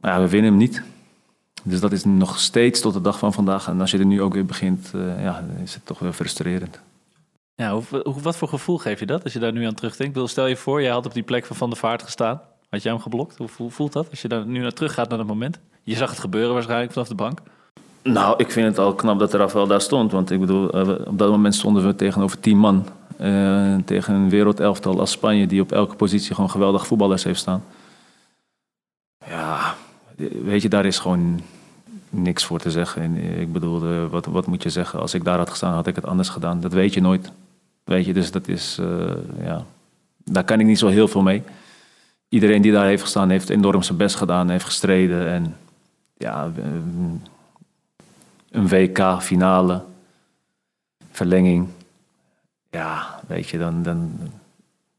[0.00, 0.82] Maar ja, we winnen hem niet.
[1.62, 3.68] Dus dat is nog steeds tot de dag van vandaag.
[3.68, 6.80] En als je er nu ook weer begint, ja, is het toch wel frustrerend.
[7.54, 10.28] Ja, hoe, wat voor gevoel geef je dat als je daar nu aan terugdenkt?
[10.28, 12.40] Stel je voor, jij had op die plek van Van der Vaart gestaan.
[12.68, 13.36] Had jij hem geblokt?
[13.56, 15.60] Hoe voelt dat als je daar nu naar terug gaat naar dat moment?
[15.86, 17.40] Je zag het gebeuren waarschijnlijk vanaf de bank.
[18.02, 20.12] Nou, ik vind het al knap dat Rafael daar stond.
[20.12, 22.86] Want ik bedoel, eh, op dat moment stonden we tegenover tien man.
[23.20, 27.64] Uh, tegen een wereldelftal als Spanje, die op elke positie gewoon geweldig voetballers heeft staan.
[29.26, 29.74] Ja,
[30.42, 31.40] weet je, daar is gewoon
[32.10, 33.02] niks voor te zeggen.
[33.02, 35.00] En ik bedoel, wat, wat moet je zeggen?
[35.00, 36.60] Als ik daar had gestaan, had ik het anders gedaan.
[36.60, 37.32] Dat weet je nooit.
[37.84, 38.78] Weet je, dus dat is,
[39.42, 39.64] ja,
[40.24, 41.42] daar kan ik niet zo heel veel mee.
[42.28, 45.28] Iedereen die daar heeft gestaan, heeft enorm zijn best gedaan, heeft gestreden.
[45.28, 45.54] En
[46.16, 46.52] ja,
[48.50, 49.84] een WK-finale,
[51.10, 51.68] verlenging.
[52.70, 54.18] Ja, weet je, dan, dan,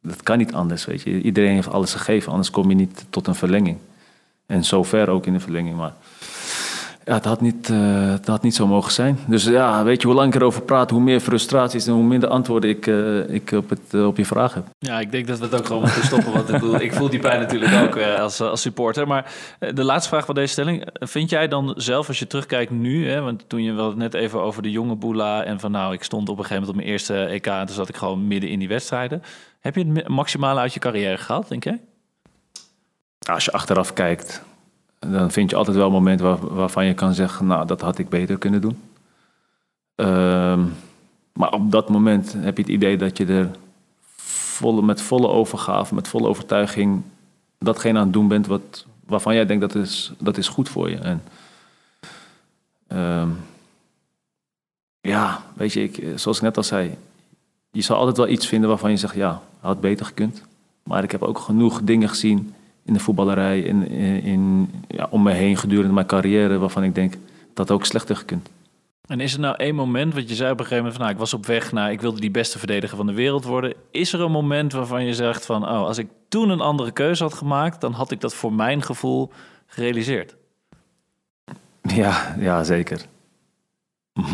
[0.01, 1.21] dat kan niet anders, weet je.
[1.21, 3.77] Iedereen heeft alles gegeven, anders kom je niet tot een verlenging.
[4.45, 5.93] En zover ook in de verlenging, maar...
[7.08, 9.20] Ja, het had, niet, uh, het had niet zo mogen zijn.
[9.28, 12.30] Dus ja, weet je, hoe lang ik erover praat, hoe meer frustraties en hoe minder
[12.30, 14.65] antwoorden ik, uh, ik op, het, uh, op je vraag heb.
[14.80, 16.34] Ja, ik denk dat we het ook gewoon moeten stoppen.
[16.34, 19.08] Want ik, bedoel, ik voel die pijn natuurlijk ook als, als supporter.
[19.08, 19.34] Maar
[19.74, 20.88] de laatste vraag van deze stelling.
[20.93, 24.41] Vind jij dan zelf, als je terugkijkt nu, hè, want toen je wel net even
[24.41, 26.93] over de jonge Boela en van nou, ik stond op een gegeven moment op mijn
[26.93, 29.24] eerste EK en toen zat ik gewoon midden in die wedstrijden.
[29.60, 31.82] Heb je het maximale uit je carrière gehaald, denk jij?
[33.30, 34.43] Als je achteraf kijkt,
[34.99, 38.10] dan vind je altijd wel momenten waar, waarvan je kan zeggen, nou, dat had ik
[38.10, 38.77] beter kunnen doen.
[39.95, 40.73] Um,
[41.33, 43.51] maar op dat moment heb je het idee dat je er
[44.15, 47.01] volle, met volle overgave, met volle overtuiging,
[47.60, 50.89] datgene aan het doen bent wat, waarvan jij denkt dat is, dat is goed voor
[50.89, 50.97] je.
[50.97, 51.23] En,
[52.88, 53.38] um,
[55.01, 56.97] ja, weet je, ik, zoals ik net al zei,
[57.71, 60.41] je zal altijd wel iets vinden waarvan je zegt, ja, had beter gekund.
[60.83, 62.53] Maar ik heb ook genoeg dingen gezien
[62.88, 63.89] in de voetballerij, in,
[64.23, 67.13] in, ja, om me heen gedurende mijn carrière, waarvan ik denk
[67.54, 68.50] dat ook slechter gekund.
[69.08, 71.13] En is er nou één moment, wat je zei op een gegeven moment van, nou,
[71.13, 73.73] ik was op weg naar, ik wilde die beste verdediger van de wereld worden.
[73.91, 77.23] Is er een moment waarvan je zegt van, oh, als ik toen een andere keuze
[77.23, 79.32] had gemaakt, dan had ik dat voor mijn gevoel
[79.67, 80.36] gerealiseerd?
[81.82, 83.06] Ja, ja zeker.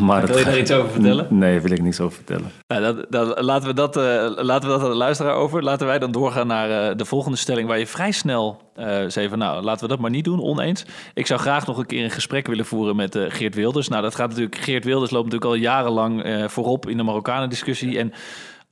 [0.02, 1.28] Maar wil je daar iets over vertellen?
[1.30, 2.52] Nee, wil ik niets over vertellen.
[2.68, 4.04] Nou, dat, laten, we dat, uh,
[4.36, 5.64] laten we dat aan de luisteraar over.
[5.64, 7.68] Laten wij dan doorgaan naar uh, de volgende stelling...
[7.68, 9.38] waar je vrij snel uh, zei van...
[9.38, 10.86] nou, laten we dat maar niet doen, oneens.
[11.14, 13.88] Ik zou graag nog een keer een gesprek willen voeren met Geert Wilders.
[13.88, 14.56] Nou, dat gaat natuurlijk...
[14.56, 18.00] Geert Wilders loopt natuurlijk al jarenlang voorop in de Marokkanen-discussie...
[18.00, 18.14] en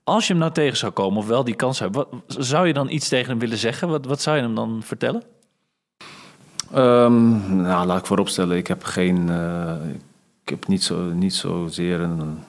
[0.04, 2.74] Als je hem nou tegen zou komen, of wel die kans hebben, wat, zou je
[2.74, 3.90] dan iets tegen hem willen zeggen?
[3.90, 5.24] Wat, wat zou je hem dan vertellen?
[6.76, 9.30] Um, nou, laat ik vooropstellen, ik heb geen.
[10.52, 12.40] Ik heb niet, zo, niet zozeer een,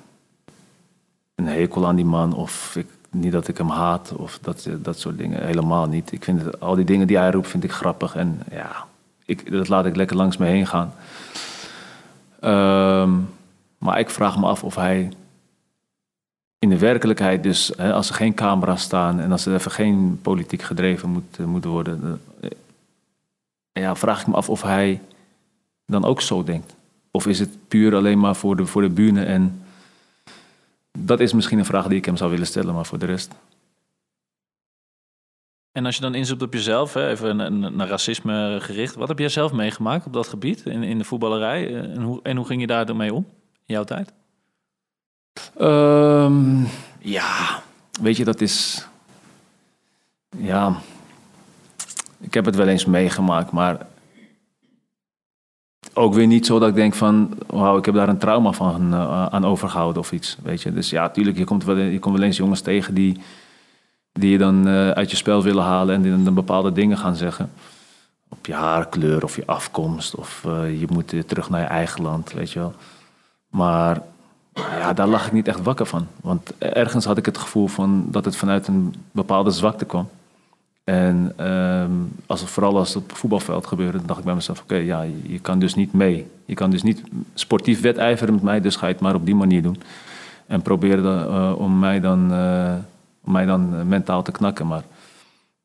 [1.34, 2.34] een hekel aan die man.
[2.34, 5.46] Of ik, niet dat ik hem haat of dat, dat soort dingen.
[5.46, 6.12] Helemaal niet.
[6.12, 8.16] Ik vind al die dingen die hij roept, vind ik grappig.
[8.16, 8.86] En ja,
[9.24, 10.94] ik, dat laat ik lekker langs me heen gaan.
[12.44, 13.28] Um,
[13.78, 15.12] maar ik vraag me af of hij
[16.58, 20.18] in de werkelijkheid, dus hè, als er geen camera's staan en als er even geen
[20.22, 22.50] politiek gedreven moet, uh, moet worden, uh,
[23.72, 25.00] ja, vraag ik me af of hij
[25.86, 26.74] dan ook zo denkt.
[27.14, 29.62] Of is het puur alleen maar voor de, voor de bühne en
[30.98, 33.34] dat is misschien een vraag die ik hem zou willen stellen, maar voor de rest.
[35.72, 37.36] En als je dan inzoekt op jezelf, hè, even
[37.76, 41.66] naar racisme gericht, wat heb jij zelf meegemaakt op dat gebied in, in de voetballerij?
[41.66, 43.26] Eh, en hoe, en hoe ging je daar mee om
[43.66, 44.12] in jouw tijd?
[45.60, 47.62] Um, ja,
[48.00, 48.86] weet je, dat is.
[50.36, 50.76] Ja,
[52.20, 53.86] ik heb het wel eens meegemaakt, maar
[55.94, 58.94] ook weer niet zo dat ik denk van, wauw, ik heb daar een trauma van
[58.94, 60.72] uh, aan overgehouden of iets, weet je.
[60.72, 63.20] Dus ja, tuurlijk, je komt wel, je komt wel eens jongens tegen die,
[64.12, 67.16] die je dan uh, uit je spel willen halen en die dan bepaalde dingen gaan
[67.16, 67.50] zeggen.
[68.28, 72.32] Op je haarkleur of je afkomst of uh, je moet terug naar je eigen land,
[72.32, 72.74] weet je wel.
[73.48, 74.02] Maar
[74.54, 76.06] ja, daar lag ik niet echt wakker van.
[76.20, 80.08] Want ergens had ik het gevoel van dat het vanuit een bepaalde zwakte kwam.
[80.84, 81.34] En
[82.26, 84.74] als het, vooral als het op het voetbalveld gebeurde, dan dacht ik bij mezelf: oké,
[84.74, 86.26] ja, je, kan dus niet mee.
[86.44, 87.02] Je kan dus niet
[87.34, 89.82] sportief wedijveren met mij, dus ga je het maar op die manier doen.
[90.46, 92.74] En proberen uh, om mij dan, uh,
[93.24, 94.66] om mij dan mentaal te knakken.
[94.66, 94.82] Maar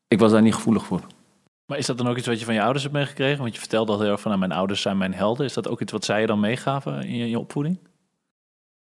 [0.08, 1.00] ik was daar niet gevoelig voor.
[1.66, 3.42] Maar is dat dan ook iets wat je van je ouders hebt meegekregen?
[3.42, 5.46] Want je vertelde al heel erg van nou, mijn ouders zijn mijn helden.
[5.46, 7.78] Is dat ook iets wat zij je dan meegaven in je opvoeding?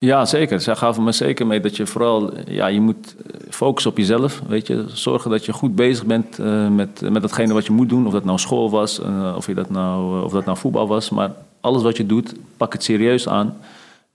[0.05, 0.61] Ja, zeker.
[0.61, 3.17] Zij gaven me zeker mee dat je vooral, ja, je moet
[3.51, 4.43] focussen op jezelf.
[4.47, 7.89] Weet je, zorgen dat je goed bezig bent uh, met, met datgene wat je moet
[7.89, 8.07] doen.
[8.07, 9.01] Of dat nou school was,
[9.37, 11.11] of, je dat nou, of dat nou voetbal was.
[11.11, 13.57] Maar alles wat je doet, pak het serieus aan.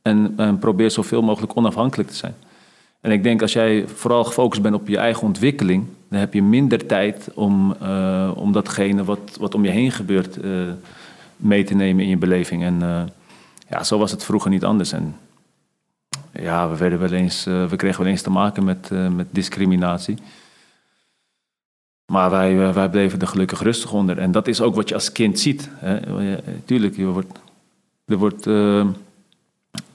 [0.02, 2.36] En, en probeer zoveel mogelijk onafhankelijk te zijn.
[3.02, 6.44] En ik denk als jij vooral gefocust bent op je eigen ontwikkeling, dan heb je
[6.44, 7.76] minder tijd om,
[8.36, 10.38] om datgene wat, wat om je heen gebeurt
[11.38, 12.64] mee te nemen in je beleving.
[12.64, 12.80] En
[13.70, 14.92] ja, zo was het vroeger niet anders.
[14.92, 15.16] En
[16.34, 19.28] ja, we, werden wel eens, uh, we kregen wel eens te maken met, uh, met
[19.30, 20.18] discriminatie.
[22.12, 24.18] Maar wij, uh, wij bleven er gelukkig rustig onder.
[24.18, 25.70] En dat is ook wat je als kind ziet.
[25.74, 25.98] Hè.
[26.66, 27.40] Tuurlijk, je wordt,
[28.06, 28.86] er, wordt, er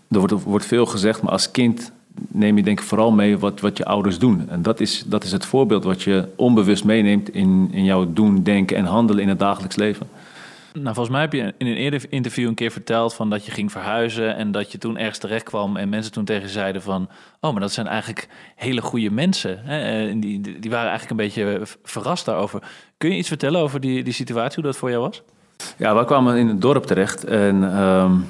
[0.08, 1.92] wordt, wordt veel gezegd, maar als kind
[2.28, 4.48] neem je denk ik vooral mee wat, wat je ouders doen.
[4.48, 8.42] En dat is, dat is het voorbeeld wat je onbewust meeneemt in, in jouw doen,
[8.42, 10.08] denken en handelen in het dagelijks leven.
[10.80, 13.50] Nou, volgens mij heb je in een eerder interview een keer verteld van dat je
[13.50, 16.82] ging verhuizen en dat je toen ergens terecht kwam en mensen toen tegen je zeiden
[16.82, 17.08] van,
[17.40, 19.58] oh, maar dat zijn eigenlijk hele goede mensen.
[19.62, 20.08] Hè?
[20.08, 22.62] En die, die waren eigenlijk een beetje verrast daarover.
[22.96, 25.22] Kun je iets vertellen over die, die situatie, hoe dat voor jou was?
[25.76, 28.26] Ja, we kwamen in het dorp terecht en um,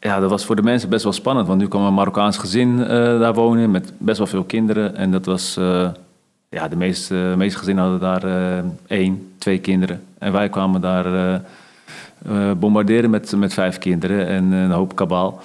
[0.00, 2.78] ja, dat was voor de mensen best wel spannend, want nu kwam een Marokkaans gezin
[2.78, 5.56] uh, daar wonen met best wel veel kinderen en dat was...
[5.58, 5.88] Uh,
[6.56, 10.02] ja, de meeste, meeste gezinnen hadden daar uh, één, twee kinderen.
[10.18, 11.34] En wij kwamen daar uh,
[12.28, 15.40] uh, bombarderen met, met vijf kinderen en een hoop kabaal.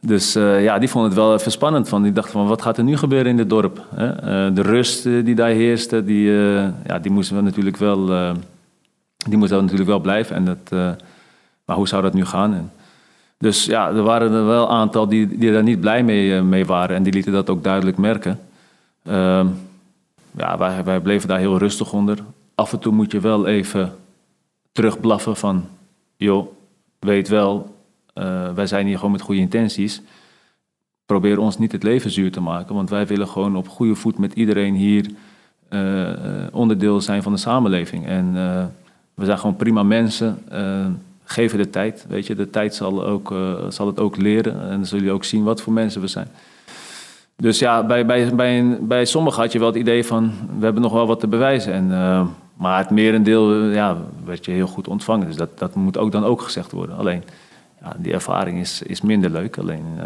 [0.00, 1.90] Dus ja, die vonden het wel even spannend.
[1.90, 3.86] Die dachten van, wat gaat er nu gebeuren in dit dorp?
[4.54, 6.30] de rust die daar heerste, die,
[6.86, 8.06] ja, die moesten we natuurlijk wel,
[9.28, 10.36] die moest natuurlijk wel blijven.
[10.36, 10.96] En dat,
[11.64, 12.70] maar hoe zou dat nu gaan?
[13.38, 16.66] Dus ja, er waren er wel een aantal die, die daar niet blij mee, mee
[16.66, 16.96] waren.
[16.96, 18.38] En die lieten dat ook duidelijk merken.
[20.36, 22.18] Ja, wij, bleven daar heel rustig onder.
[22.54, 23.92] Af en toe moet je wel even
[24.72, 25.64] terugblaffen van...
[26.16, 26.46] joh,
[26.98, 27.74] weet wel,
[28.14, 30.02] uh, wij zijn hier gewoon met goede intenties.
[31.06, 32.74] Probeer ons niet het leven zuur te maken...
[32.74, 35.10] want wij willen gewoon op goede voet met iedereen hier...
[35.70, 36.10] Uh,
[36.50, 38.06] onderdeel zijn van de samenleving.
[38.06, 38.64] En uh,
[39.14, 40.38] we zijn gewoon prima mensen.
[41.24, 42.34] geven de tijd, weet je.
[42.34, 43.34] De tijd zal, ook,
[43.68, 44.62] zal het ook leren.
[44.62, 46.28] En dan zul je ook zien wat voor mensen we zijn.
[47.42, 50.82] Dus ja, bij, bij, bij, bij sommigen had je wel het idee van, we hebben
[50.82, 51.72] nog wel wat te bewijzen.
[51.72, 52.26] En, uh,
[52.56, 55.26] maar het merendeel ja, werd je heel goed ontvangen.
[55.26, 56.96] Dus dat, dat moet ook dan ook gezegd worden.
[56.96, 57.22] Alleen,
[57.80, 59.58] ja, die ervaring is, is minder leuk.
[59.58, 60.04] Alleen, uh,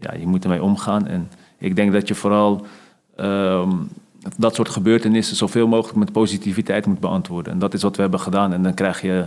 [0.00, 1.06] ja, je moet ermee omgaan.
[1.06, 2.66] En ik denk dat je vooral
[3.20, 3.68] uh,
[4.36, 7.52] dat soort gebeurtenissen zoveel mogelijk met positiviteit moet beantwoorden.
[7.52, 8.52] En dat is wat we hebben gedaan.
[8.52, 9.26] En dan krijg je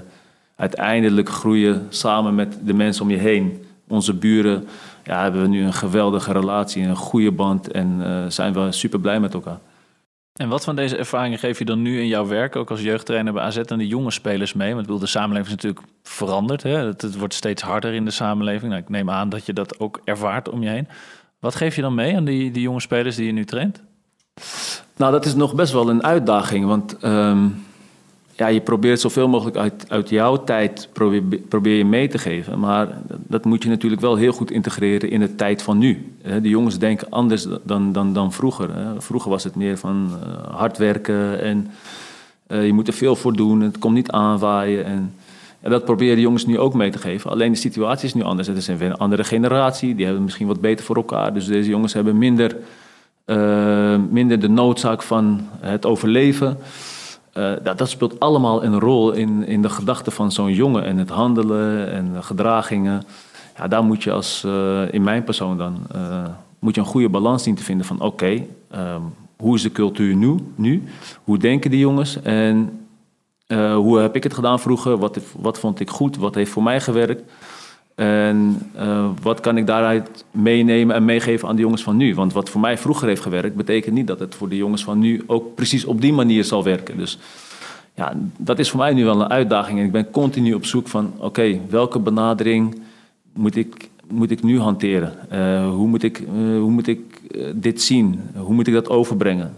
[0.56, 3.63] uiteindelijk groeien samen met de mensen om je heen.
[3.88, 4.68] Onze buren,
[5.04, 9.00] ja, hebben we nu een geweldige relatie, een goede band en uh, zijn we super
[9.00, 9.60] blij met elkaar.
[10.34, 13.34] En wat van deze ervaringen geef je dan nu in jouw werk, ook als jeugdtrainer
[13.34, 14.68] bij AZ, aan de jonge spelers mee?
[14.68, 16.64] Want ik bedoel, de samenleving is natuurlijk veranderd.
[16.64, 16.78] Hè?
[16.78, 18.72] Het, het wordt steeds harder in de samenleving.
[18.72, 20.88] Nou, ik neem aan dat je dat ook ervaart om je heen.
[21.40, 23.82] Wat geef je dan mee aan die, die jonge spelers die je nu traint?
[24.96, 26.66] Nou, dat is nog best wel een uitdaging.
[26.66, 27.48] Want ehm,
[28.44, 30.90] ja, je probeert zoveel mogelijk uit, uit jouw tijd
[31.48, 32.60] probeer, je mee te geven.
[32.60, 32.88] Maar
[33.28, 36.16] dat moet je natuurlijk wel heel goed integreren in de tijd van nu.
[36.42, 38.70] De jongens denken anders dan, dan, dan vroeger.
[38.98, 41.68] Vroeger was het meer van eh, hard werken en
[42.48, 43.62] eh, je moet er veel voor doen.
[43.62, 44.86] Het komt niet aanwaaien.
[44.86, 45.14] En,
[45.62, 47.32] en dat proberen de jongens nu ook mee te geven.
[47.32, 48.48] Alleen de situatie is nu anders.
[48.48, 49.96] Het is een andere generatie.
[49.96, 51.34] Die hebben misschien wat beter voor elkaar.
[51.34, 52.56] Dus deze jongens hebben minder,
[53.26, 56.58] uh, minder de noodzaak van het overleven.
[57.34, 61.10] Dat, dat, speelt allemaal een rol in, in de gedachten van zo'n jongen en het
[61.10, 63.04] handelen en gedragingen.
[63.58, 66.26] Ja, daar moet je als, uh, in mijn persoon dan, uh,
[66.60, 70.16] moet je een goede balans zien te vinden van oké, um, hoe is de cultuur
[70.16, 70.84] nu, nu?
[71.24, 72.22] Hoe denken die jongens?
[72.22, 72.88] En
[73.76, 74.98] hoe heb ik het gedaan vroeger?
[74.98, 76.18] Wat, wat vond ik goed?
[76.18, 77.32] Wat heeft voor mij gewerkt?
[77.96, 82.16] En uh, wat kan ik daaruit meenemen en meegeven aan de jongens van nu?
[82.16, 85.00] Want wat voor mij vroeger heeft gewerkt, betekent niet dat het voor de jongens van
[85.00, 86.98] nu ook precies op die manier zal werken.
[86.98, 87.20] Dus
[87.96, 89.80] ja, dat is voor mij nu wel een uitdaging.
[89.80, 92.82] En ik ben continu op zoek van, oké, welke benadering
[93.34, 95.14] moet ik, moet ik nu hanteren?
[95.34, 96.28] Uh, hoe moet ik, uh,
[96.60, 97.22] hoe moet ik
[97.56, 98.20] dit zien?
[98.36, 99.54] Hoe moet ik dat overbrengen?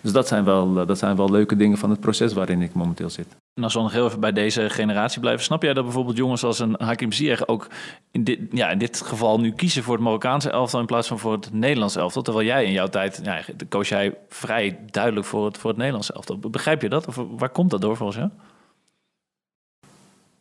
[0.00, 3.10] Dus dat zijn, wel, dat zijn wel leuke dingen van het proces waarin ik momenteel
[3.10, 3.36] zit.
[3.54, 6.44] En als we nog heel even bij deze generatie blijven, snap jij dat bijvoorbeeld jongens
[6.44, 7.66] als een Hakim Ziyech ook
[8.10, 11.18] in dit, ja, in dit geval nu kiezen voor het Marokkaanse elftal in plaats van
[11.18, 12.22] voor het Nederlandse elftal?
[12.22, 16.12] Terwijl jij in jouw tijd, ja, koos jij vrij duidelijk voor het, voor het Nederlandse
[16.12, 16.38] elftal.
[16.38, 17.06] Begrijp je dat?
[17.06, 18.30] Of waar komt dat door volgens jou?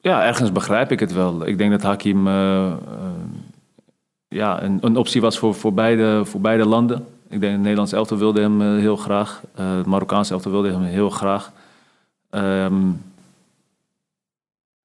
[0.02, 1.48] Ja, ergens begrijp ik het wel.
[1.48, 2.76] Ik denk dat Hakim uh, uh,
[4.28, 7.06] ja, een, een, optie was voor, voor, beide, voor beide landen.
[7.30, 9.42] Ik denk het Nederlands elftal wilde hem uh, heel graag.
[9.56, 11.52] het Marokkaanse elftal wilde hem heel graag.
[12.30, 13.02] Um,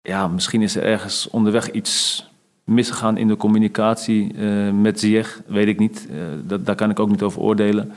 [0.03, 2.25] ja, misschien is er ergens onderweg iets
[2.65, 6.07] misgegaan in de communicatie uh, met Ziyech, weet ik niet.
[6.11, 7.93] Uh, dat, daar kan ik ook niet over oordelen.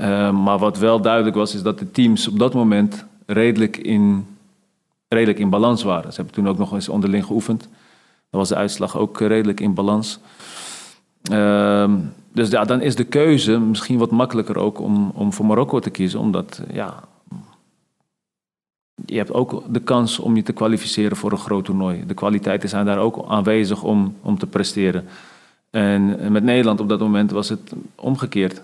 [0.00, 4.26] Uh, maar wat wel duidelijk was, is dat de teams op dat moment redelijk in,
[5.08, 6.10] redelijk in balans waren.
[6.10, 7.68] Ze hebben toen ook nog eens onderling geoefend.
[8.30, 10.18] Dan was de uitslag ook redelijk in balans.
[11.30, 11.96] Ehm,
[12.32, 16.20] dus dan is de keuze misschien wat makkelijker ook om, om voor Marokko te kiezen.
[16.20, 17.04] Omdat ja,
[19.06, 22.06] je hebt ook de kans om je te kwalificeren voor een groot toernooi.
[22.06, 25.04] De kwaliteiten zijn daar ook aanwezig om, om te presteren.
[25.70, 28.62] En met Nederland op dat moment was het omgekeerd.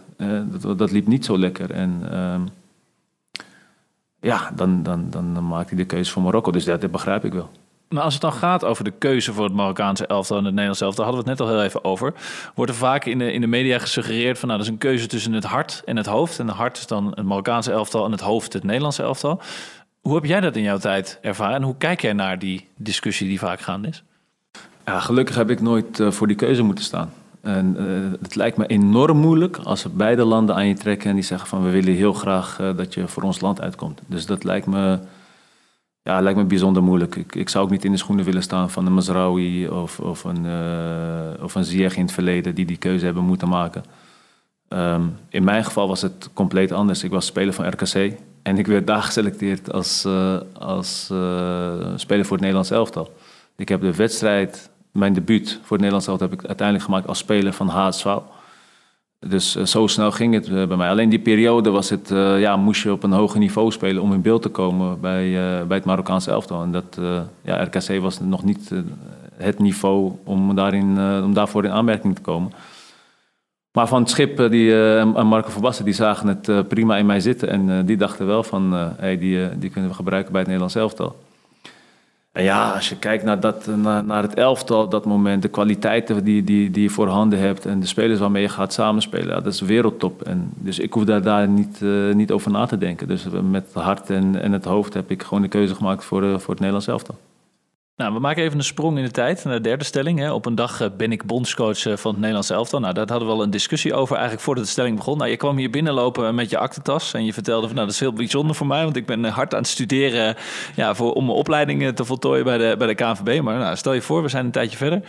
[0.61, 1.71] dat, dat, liep niet zo lekker.
[1.71, 2.35] En uh,
[4.21, 6.51] ja, dan, dan, dan, maakt hij de keuze voor Marokko.
[6.51, 7.51] Dus dat begrijp ik wel.
[7.89, 10.85] Maar als het dan gaat over de keuze voor het Marokkaanse elftal en het Nederlandse
[10.85, 12.15] elftal, hadden we het net al heel even over.
[12.55, 15.07] Wordt er vaak in de, in de media gesuggereerd van nou, dat is een keuze
[15.07, 16.39] tussen het hart en het hoofd.
[16.39, 19.41] En het hart is dan het Marokkaanse elftal en het hoofd het Nederlandse elftal.
[20.01, 23.29] Hoe heb jij dat in jouw tijd ervaren en hoe kijk jij naar die discussie
[23.29, 24.03] die vaak gaande is?
[24.85, 27.13] Ja, gelukkig heb ik nooit uh, voor die keuze moeten staan.
[27.41, 31.25] En uh, het lijkt me enorm moeilijk als beide landen aan je trekken en die
[31.25, 34.01] zeggen van we willen heel graag uh, dat je voor ons land uitkomt.
[34.07, 34.99] Dus dat lijkt me,
[36.05, 37.17] ja, lijkt me bijzonder moeilijk.
[37.17, 40.25] Ik, ik zou ook niet in de schoenen willen staan van een Mazraoui of, of
[40.25, 40.47] een,
[41.43, 43.83] of een Ziyech in het verleden die die keuze hebben moeten maken.
[44.69, 47.05] Um, in mijn geval was het compleet anders.
[47.05, 48.13] Ik was speler van RKC.
[48.43, 53.13] En ik werd daar geselecteerd als, uh, als uh, speler voor het Nederlands elftal.
[53.57, 57.19] Ik heb de wedstrijd, mijn debuut voor het Nederlands elftal, heb ik uiteindelijk gemaakt als
[57.19, 58.07] speler van HSV.
[59.27, 60.89] Dus uh, zo snel ging het bij mij.
[60.89, 62.09] Alleen die periode was het,
[62.39, 65.31] ja, moest je op een hoger niveau spelen om in beeld te komen bij,
[65.67, 66.63] bij het Marokkaanse elftal.
[66.63, 66.99] En dat,
[67.43, 68.71] ja, RKC was nog niet
[69.37, 72.53] het niveau om, daarin, om daarvoor in aanmerking te komen.
[73.75, 77.21] Maar van het schip eh, die, en Marco Verbassen, die zagen het prima in mij
[77.21, 77.49] zitten.
[77.49, 81.17] En die dachten wel van, hey, die, die kunnen we gebruiken bij het Nederlands elftal.
[82.43, 83.67] Ja, als je kijkt naar, dat,
[84.05, 87.81] naar, het elftal op dat moment, de kwaliteiten die, die, die je voorhanden hebt en
[87.81, 90.23] de spelers waarmee je gaat samenspelen, dat is wereldtop.
[90.23, 91.81] En dus ik hoef daar, daar niet,
[92.13, 93.09] niet over na te denken.
[93.09, 96.41] Dus met het hart en, en het hoofd heb ik gewoon de keuze gemaakt voor,
[96.41, 97.17] voor het Nederlands elftal.
[97.97, 100.19] Nou, we maken even een sprong in de tijd naar de derde stelling.
[100.19, 100.33] Hè.
[100.33, 102.81] Op een dag eh, ben ik bondscoach eh, van het Nederlands elftal.
[102.81, 105.19] Nou, daar hadden we al een discussie over eigenlijk voordat de stelling begon.
[105.19, 107.75] Nou, je kwam hier binnenlopen met je aktentas en je vertelde van...
[107.75, 110.37] nou, dat is heel bijzonder voor mij, want ik ben eh, hard aan het studeren...
[110.75, 113.43] Ja, voor, om mijn opleiding te voltooien bij de, bij de KNVB.
[113.43, 115.03] Maar nou, stel je voor, we zijn een tijdje verder.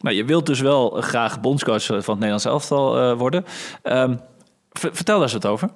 [0.00, 3.44] Nou, je wilt dus wel graag bondscoach van het Nederlands elftal worden.
[3.82, 4.20] Um,
[4.72, 5.68] vertel daar eens wat over.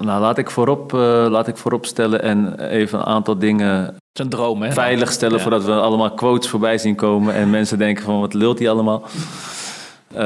[0.00, 0.92] Nou, laat ik, voorop,
[1.30, 4.72] laat ik voorop stellen en even een aantal dingen zijn droom, hè?
[4.72, 5.42] Veilig stellen ja.
[5.42, 9.02] voordat we allemaal quotes voorbij zien komen en mensen denken van wat lult hij allemaal.
[10.12, 10.18] Uh,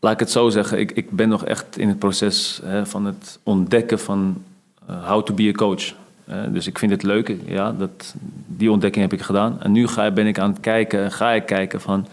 [0.00, 3.04] laat ik het zo zeggen, ik, ik ben nog echt in het proces hè, van
[3.04, 4.42] het ontdekken van
[4.90, 5.82] uh, how to be a coach.
[6.28, 8.14] Uh, dus ik vind het leuk, ja, dat,
[8.46, 9.60] die ontdekking heb ik gedaan.
[9.60, 12.06] En nu ga, ben ik aan het kijken, ga ik kijken van,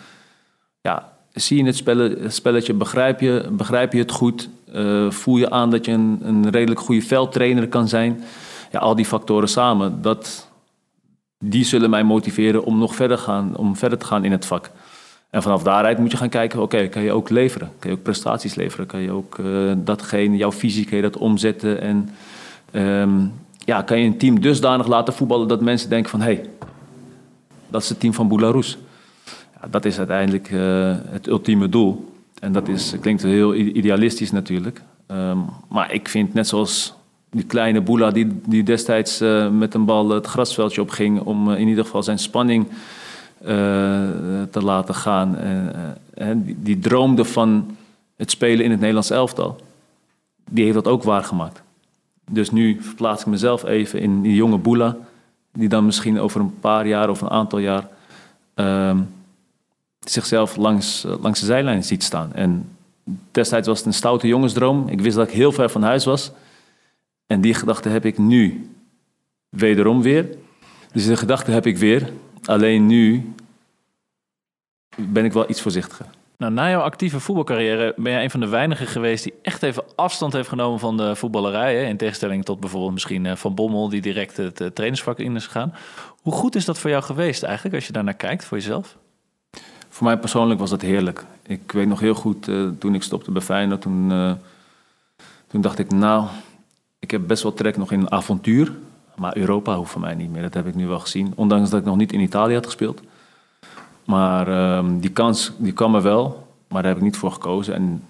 [0.82, 4.50] ja, zie je het spelletje, begrijp je, begrijp je het goed?
[4.76, 8.24] Uh, voel je aan dat je een, een redelijk goede veldtrainer kan zijn?
[8.72, 10.48] Ja, al die factoren samen, dat,
[11.44, 14.72] die zullen mij motiveren om nog verder, gaan, om verder te gaan in het vak.
[15.30, 17.72] En vanaf daaruit moet je gaan kijken, oké, kan je ook leveren?
[17.80, 18.86] Kan je ook prestaties leveren?
[18.86, 21.82] Kan je ook uh, datgene, jouw visie, kan dat omzetten?
[21.82, 22.10] En
[22.82, 23.34] um,
[23.66, 26.22] ja, kan je een team dusdanig laten voetballen dat mensen denken van...
[26.22, 26.46] hé, hey,
[27.68, 28.78] dat is het team van Boularus.
[29.62, 32.14] Ja, dat is uiteindelijk uh, het ultieme doel.
[32.40, 34.82] En dat is, klinkt heel idealistisch natuurlijk.
[35.08, 36.94] Um, maar ik vind net zoals
[37.32, 41.22] die kleine Boela die, die destijds uh, met een bal het grasveldje opging...
[41.22, 42.68] om uh, in ieder geval zijn spanning
[44.52, 45.38] te laten gaan.
[46.36, 47.78] die, die droomde van
[48.18, 49.56] het spelen in het Nederlands elftal.
[50.50, 51.62] Die heeft dat ook waargemaakt.
[52.30, 54.98] Dus nu verplaats ik mezelf even in die jonge Boela,
[55.54, 57.88] die dan misschien over een paar jaar of een aantal jaar
[58.56, 58.98] uh,
[60.00, 62.34] zichzelf langs, langs de zijlijn ziet staan.
[62.34, 62.70] En
[63.32, 64.88] destijds was het een stoute jongensdroom.
[64.88, 66.32] Ik wist dat ik heel ver van huis was.
[67.32, 68.70] En die gedachte heb ik nu
[69.50, 70.30] wederom weer.
[70.94, 72.10] Dus de gedachte heb ik weer.
[72.46, 73.34] Alleen nu
[74.98, 76.06] ben ik wel iets voorzichtiger.
[76.38, 79.84] Nou, na jouw actieve voetbalcarrière ben jij een van de weinigen geweest die echt even
[79.96, 81.76] afstand heeft genomen van de voetballerij.
[81.76, 81.84] Hè?
[81.84, 85.46] In tegenstelling tot bijvoorbeeld misschien eh, Van Bommel, die direct het uh, trainersvak in is
[85.46, 85.74] gegaan.
[86.22, 88.98] Hoe goed is dat voor jou geweest eigenlijk, als je daar naar kijkt, voor jezelf?
[89.90, 91.26] Voor mij persoonlijk was dat heerlijk.
[91.48, 94.10] Ik weet nog heel goed, uh, toen ik stopte bij Feyenoord, toen,
[95.48, 96.28] toen dacht ik, nou,
[97.02, 98.74] ik heb best wel trek nog in een avontuur.
[99.16, 101.34] Maar Europa hoeft voor mij niet meer, dat heb ik nu wel gezien.
[101.36, 103.02] Ondanks dat ik nog niet in Italië had gespeeld.
[104.06, 107.74] Maar um, die kans die kwam er wel, maar daar heb ik niet voor gekozen.
[107.74, 108.04] En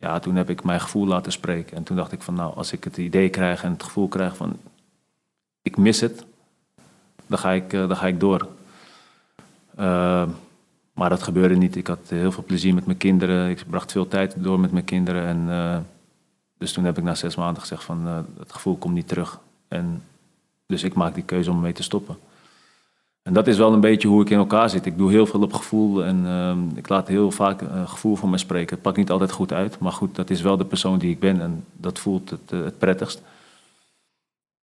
[0.00, 1.76] ja, toen heb ik mijn gevoel laten spreken.
[1.76, 4.36] En toen dacht ik van nou, als ik het idee krijg en het gevoel krijg
[4.36, 4.56] van
[5.62, 6.24] ik mis het,
[7.26, 8.48] dan ga ik, uh, dan ga ik door.
[9.78, 10.28] Uh,
[10.92, 11.76] maar dat gebeurde niet.
[11.76, 13.50] Ik had heel veel plezier met mijn kinderen.
[13.50, 15.26] Ik bracht veel tijd door met mijn kinderen.
[15.26, 15.76] En, uh,
[16.58, 18.06] dus toen heb ik na zes maanden gezegd van
[18.38, 19.38] het gevoel komt niet terug.
[19.68, 20.02] En
[20.66, 22.16] dus ik maak die keuze om mee te stoppen.
[23.22, 24.86] En dat is wel een beetje hoe ik in elkaar zit.
[24.86, 28.30] Ik doe heel veel op gevoel en uh, ik laat heel vaak uh, gevoel van
[28.30, 28.74] me spreken.
[28.74, 31.20] Het pakt niet altijd goed uit, maar goed, dat is wel de persoon die ik
[31.20, 33.22] ben en dat voelt het, uh, het prettigst.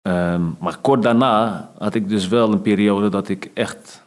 [0.03, 4.03] Um, maar kort daarna had ik dus wel een periode dat ik echt,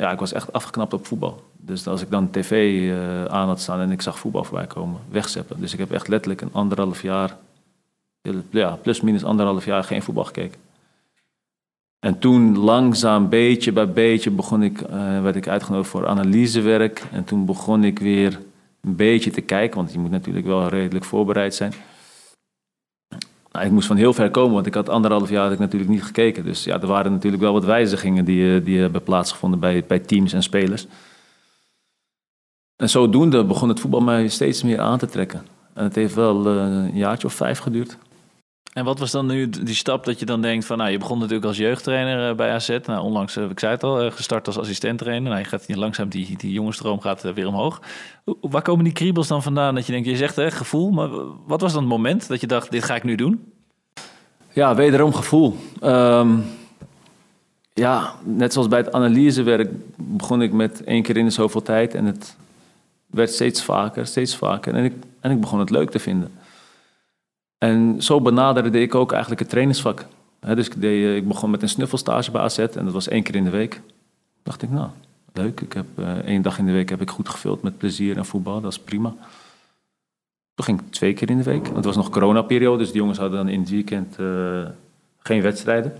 [0.00, 1.42] ja, ik was echt afgeknapt op voetbal.
[1.56, 5.00] Dus als ik dan tv uh, aan had staan en ik zag voetbal voorbij komen,
[5.10, 5.60] wegzeppen.
[5.60, 7.36] Dus ik heb echt letterlijk een anderhalf jaar,
[8.50, 10.60] ja, plus minus anderhalf jaar geen voetbal gekeken.
[11.98, 17.02] En toen langzaam, beetje bij beetje, begon ik, uh, werd ik uitgenodigd voor analysewerk.
[17.12, 18.40] En toen begon ik weer
[18.80, 21.72] een beetje te kijken, want je moet natuurlijk wel redelijk voorbereid zijn.
[23.52, 25.90] Nou, ik moest van heel ver komen, want ik had anderhalf jaar had ik natuurlijk
[25.90, 26.44] niet gekeken.
[26.44, 29.98] Dus ja, er waren natuurlijk wel wat wijzigingen die, eh, die hebben plaatsgevonden bij, bij
[29.98, 30.86] teams en spelers.
[32.76, 35.46] En zodoende begon het voetbal mij steeds meer aan te trekken.
[35.74, 37.98] En het heeft wel uh, een jaartje of vijf geduurd.
[38.72, 41.18] En wat was dan nu die stap dat je dan denkt van, nou, je begon
[41.18, 42.78] natuurlijk als jeugdtrainer eh, bij AZ.
[42.84, 45.30] Nou, onlangs, uh, ik zei het al, uh, gestart als assistenttrainer.
[45.30, 47.80] Nou, je gaat langzaam, die, die gaat weer omhoog.
[48.40, 51.08] Waar komen die kriebels dan vandaan dat je denkt, je zegt hè, gevoel, maar
[51.46, 53.52] wat was dan het moment dat je dacht, dit ga ik nu doen?
[54.52, 55.56] Ja, wederom gevoel.
[55.82, 56.44] Um,
[57.74, 61.94] ja, net zoals bij het analysewerk begon ik met één keer in de zoveel tijd
[61.94, 62.36] en het
[63.06, 64.74] werd steeds vaker, steeds vaker.
[64.74, 66.32] En ik, en ik begon het leuk te vinden.
[67.60, 70.06] En zo benaderde ik ook eigenlijk het trainingsvak.
[70.54, 73.44] dus eh, ik, begon met een snuffelstage bij AZ en dat was één keer in
[73.44, 73.80] de week.
[74.42, 74.88] dacht ik, nou,
[75.32, 75.60] leuk.
[75.60, 78.24] Ik heb uh, één dag in de week heb ik goed gevuld met plezier en
[78.24, 78.60] voetbal.
[78.60, 79.08] Dat is prima.
[80.54, 81.62] Toen ging ik twee keer in de week.
[81.62, 84.66] Want het was nog coronaperiode, dus die jongens hadden dan in het weekend uh,
[85.18, 85.94] geen wedstrijden.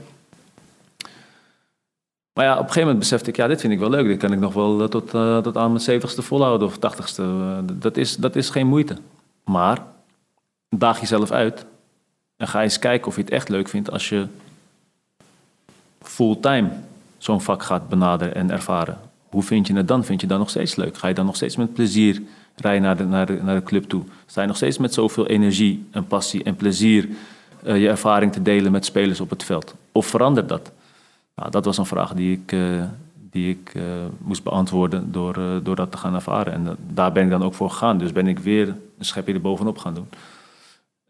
[2.32, 4.06] Maar ja, op een gegeven moment besefte ik, ja, dit vind ik wel leuk.
[4.06, 5.10] Dit kan ik nog wel tot,
[5.42, 7.24] tot aan mijn zeventigste volhouden of tachtigste.
[7.72, 8.96] dat, is, dat is geen moeite.
[9.44, 9.82] Maar
[10.76, 11.64] daag jezelf uit
[12.36, 14.26] en ga eens kijken of je het echt leuk vindt als je
[16.02, 16.68] fulltime
[17.18, 18.98] zo'n vak gaat benaderen en ervaren.
[19.28, 20.04] Hoe vind je het dan?
[20.04, 20.98] Vind je dat nog steeds leuk?
[20.98, 22.22] Ga je dan nog steeds met plezier
[22.56, 24.02] rijden naar de, naar de, naar de club toe?
[24.26, 27.08] Sta je nog steeds met zoveel energie en passie en plezier
[27.66, 29.74] uh, je ervaring te delen met spelers op het veld?
[29.92, 30.72] Of verandert dat?
[31.34, 32.82] Nou, dat was een vraag die ik, uh,
[33.30, 33.82] die ik uh,
[34.18, 36.52] moest beantwoorden door, door dat te gaan ervaren.
[36.52, 37.98] En daar ben ik dan ook voor gegaan.
[37.98, 40.08] Dus ben ik weer een schepje erbovenop gaan doen.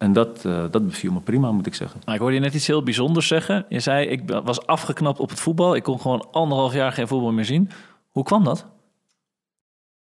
[0.01, 2.01] En dat, uh, dat beviel me prima, moet ik zeggen.
[2.05, 3.65] Nou, ik hoorde je net iets heel bijzonders zeggen.
[3.69, 5.75] Je zei, ik was afgeknapt op het voetbal.
[5.75, 7.71] Ik kon gewoon anderhalf jaar geen voetbal meer zien.
[8.09, 8.67] Hoe kwam dat?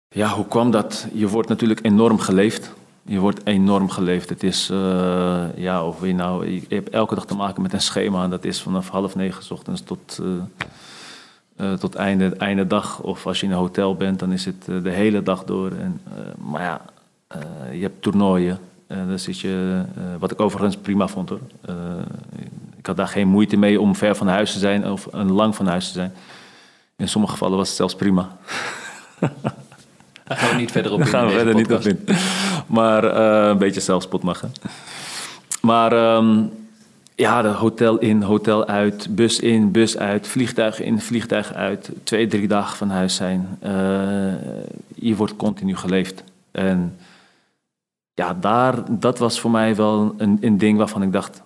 [0.10, 1.08] Ja, hoe kwam dat?
[1.14, 2.74] Je wordt natuurlijk enorm geleefd.
[3.04, 4.30] Je wordt enorm geleefd.
[4.30, 7.82] Het is, uh, ja, of je nou, je hebt elke dag te maken met een
[7.82, 8.24] schema.
[8.24, 10.20] En dat is vanaf half negen s ochtends tot
[11.60, 13.02] eh, tot einde, einde dag.
[13.02, 15.72] Of als je in een hotel bent, dan is het eh, de hele dag door.
[15.72, 16.82] En, eh, maar ja,
[17.28, 17.40] eh,
[17.74, 18.60] je hebt toernooien.
[18.90, 21.40] Eh dan zit je, eh, wat ik overigens prima vond hoor.
[21.62, 21.76] Eh,
[22.78, 25.56] ik had daar geen moeite mee om ver van huis te zijn of een lang
[25.56, 26.14] van huis te zijn.
[26.98, 28.38] In sommige gevallen was het zelfs prima.
[29.20, 32.06] Daar gaan we niet verder op in gaan we verder niet op in.
[32.68, 33.04] Maar
[33.50, 34.42] een beetje zelfspot mag.
[34.42, 34.48] Hè.
[35.62, 36.44] Maar ehm,
[37.20, 41.92] ja, de hotel in, hotel uit, bus in, bus uit, vliegtuig in, vliegtuig uit.
[42.04, 43.58] Twee, drie dagen van huis zijn.
[43.60, 43.72] Eh,
[44.96, 46.24] je wordt continu geleefd.
[46.52, 46.98] En
[48.20, 51.44] ja, daar, dat was voor mij wel een, een ding waarvan ik dacht...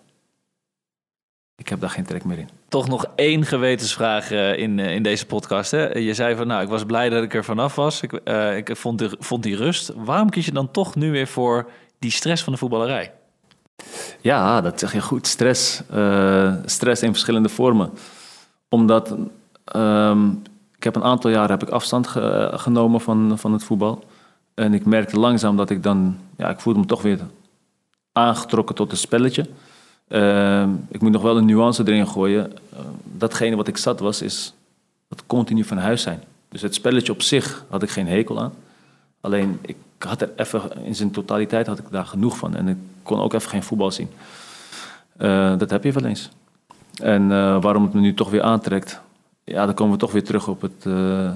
[1.55, 2.49] Ik heb daar geen trek meer in.
[2.67, 5.71] Toch nog één gewetensvraag eh, in, eh, in deze podcast.
[5.71, 5.89] Hè?
[5.91, 8.01] Je zei van, nou, ik was blij dat ik er vanaf was.
[8.01, 9.91] Ik, eh, ik vond, die, vond die rust.
[9.95, 11.69] Waarom kies je dan toch nu weer voor
[11.99, 13.13] die stress van de voetballerij?
[14.21, 15.27] Ja, dat zeg je goed.
[15.27, 15.81] Stress.
[16.65, 17.89] stress in verschillende vormen.
[18.69, 19.15] Omdat
[19.65, 20.29] ehm,
[20.77, 24.03] ik heb een aantal jaren heb ik afstand ge- genomen van, van het voetbal.
[24.53, 26.17] En ik merkte langzaam dat ik dan...
[26.37, 27.19] Ja, ik voelde me toch weer
[28.11, 29.45] aangetrokken tot het spelletje.
[30.07, 32.51] Ehm, ik moet nog wel een nuance erin gooien.
[32.73, 34.53] Uh, datgene wat ik zat was, is
[35.07, 36.23] dat continu van huis zijn.
[36.49, 38.53] Dus het spelletje op zich had ik geen hekel aan.
[39.21, 42.55] Alleen, ik had er even, in zijn totaliteit had ik daar genoeg van.
[42.55, 44.09] En ik kon ook even geen voetbal zien.
[45.17, 46.29] Eh, dat heb je wel eens.
[47.01, 49.01] En eh, waarom het me nu toch weer aantrekt,
[49.43, 51.31] ja, dan komen we toch weer terug op het eh,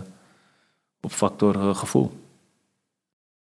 [1.02, 2.12] op factor eh, gevoel.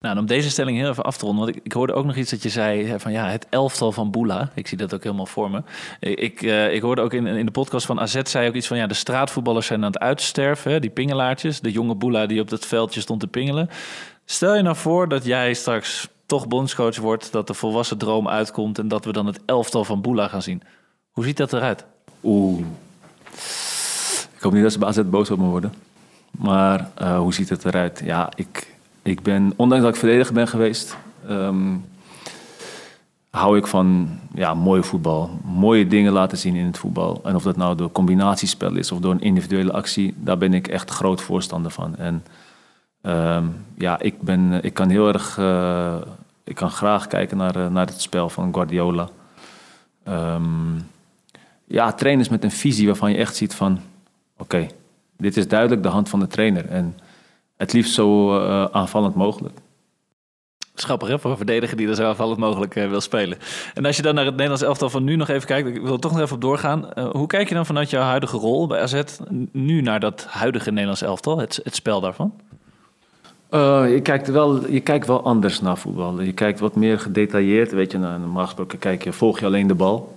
[0.02, 2.16] Nou, om deze stelling heel even af te ronden, want ik, ik hoorde ook nog
[2.16, 4.50] iets dat je zei van ja, het elftal van Boela.
[4.54, 5.62] Ik zie dat ook helemaal voor me.
[6.00, 8.76] Ik, ik, eh, hoorde ook in, in de podcast van AZ zei ook iets van
[8.76, 12.50] ja, de straatvoetballers zijn aan het uitsterven, hè, die pingelaartjes, de jonge Boela die op
[12.50, 13.70] dat veldje stond te pingelen.
[14.24, 18.78] Stel je nou voor dat jij straks toch bondscoach wordt, dat de volwassen droom uitkomt
[18.78, 20.62] en dat we dan het elftal van Boela gaan zien.
[21.10, 21.84] Hoe ziet dat eruit?
[22.22, 22.64] Oeh.
[24.36, 25.74] Ik hoop niet dat ze bij AZ boos op me worden.
[26.30, 28.00] Maar eh, hoe ziet het eruit?
[28.04, 28.71] Ja, ik,
[29.02, 30.96] ik ben, ondanks dat ik verdediger ben geweest,
[31.28, 31.74] ehm,
[33.30, 35.30] hou ik van ja, mooi voetbal.
[35.44, 37.20] Mooie dingen laten zien in het voetbal.
[37.24, 40.68] En of dat nou door combinatiespel is of door een individuele actie, daar ben ik
[40.68, 41.96] echt groot voorstander van.
[41.96, 42.24] En
[43.00, 45.94] ehm, ja, ik, ben, ik kan heel erg, eh,
[46.44, 49.08] ik kan graag kijken naar, eh, naar het spel van Guardiola.
[50.04, 50.78] Ehm,
[51.64, 53.80] ja, trainers met een visie waarvan je echt ziet van...
[54.38, 54.66] oké,
[55.16, 56.68] dit is duidelijk de hand van de trainer.
[56.68, 56.94] En
[57.56, 59.58] het liefst zo eh, aanvallend mogelijk.
[60.74, 63.38] Schappig hè, voor een verdediger die er zo aanvallend mogelijk eh, wil spelen.
[63.74, 65.92] En als je dan naar het Nederlands elftal van nu nog even kijkt, ik wil
[65.92, 66.92] er toch nog even op doorgaan.
[66.92, 69.02] Eh, hoe kijk je dan vanuit jouw huidige rol bij AZ
[69.52, 72.32] nu naar dat huidige Nederlands elftal, het, het spel daarvan?
[73.48, 76.20] Eh, je, kijkt wel, je kijkt wel anders naar voetbal.
[76.20, 77.72] Je kijkt wat meer gedetailleerd.
[77.72, 80.14] Weet je, nou, normaal gesproken kijk je, volg je alleen de bal.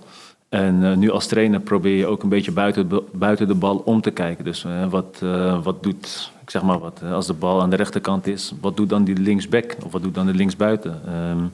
[0.56, 4.00] En eh, nu als trainer probeer je ook een beetje buiten, buiten de bal om
[4.00, 4.44] te kijken.
[4.44, 7.76] Dus eh, wat, eh, wat doet, ik zeg maar wat, als de bal aan de
[7.76, 9.76] rechterkant is, wat doet dan die linksback?
[9.84, 11.00] Of wat doet dan de linksbuiten?
[11.06, 11.44] Ehm,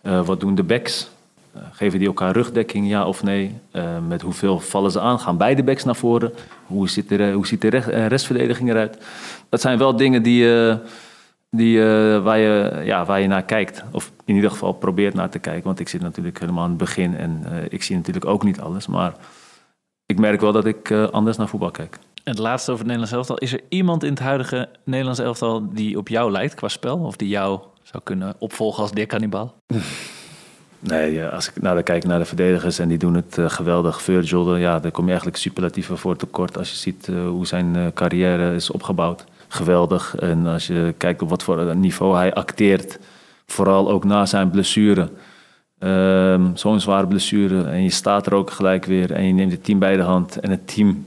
[0.00, 1.08] eh, wat doen de backs?
[1.70, 3.54] Geven die elkaar rugdekking, ja of nee?
[4.08, 5.20] Met hoeveel vallen ze aan?
[5.20, 6.32] Gaan beide backs naar voren?
[6.66, 7.68] Hoe ziet de, hoe ziet de
[8.08, 8.98] restverdediging eruit?
[9.48, 10.76] Dat zijn wel dingen die, eh,
[11.56, 13.84] die, eh, waar, je, ja, waar je naar kijkt.
[13.92, 15.64] Of in ieder geval probeert naar te kijken.
[15.64, 18.60] Want ik zit natuurlijk helemaal aan het begin en eh, ik zie natuurlijk ook niet
[18.60, 18.86] alles.
[18.86, 19.14] Maar
[20.06, 21.98] ik merk wel dat ik eh, anders naar voetbal kijk.
[22.24, 23.38] En het laatste over het Nederlands elftal.
[23.38, 26.98] Is er iemand in het huidige Nederlands elftal die op jou lijkt qua spel?
[26.98, 29.54] Of die jou zou kunnen opvolgen als Dirk Cannibal?
[30.86, 33.48] Nee, ja, als ik nou, dan kijk naar de verdedigers en die doen het eh,
[33.48, 34.02] geweldig.
[34.02, 38.54] Virgil, ja, daar kom je eigenlijk superlatieven voor tekort als je ziet hoe zijn carrière
[38.54, 39.24] is opgebouwd.
[39.54, 40.16] Geweldig.
[40.16, 42.98] En als je kijkt op wat voor niveau hij acteert,
[43.46, 45.10] vooral ook na zijn blessure.
[45.78, 49.64] Ehm, Zo'n zware blessure en je staat er ook gelijk weer en je neemt het
[49.64, 51.06] team bij de hand en het team,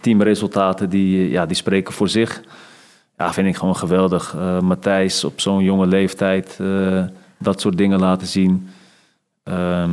[0.00, 2.42] teamresultaten die, ja, die spreken voor zich.
[3.16, 4.34] Ja, vind ik gewoon geweldig.
[4.34, 7.04] Eh, Matthijs op zo'n jonge leeftijd eh,
[7.38, 8.68] dat soort dingen laten zien.
[9.42, 9.90] Ehm,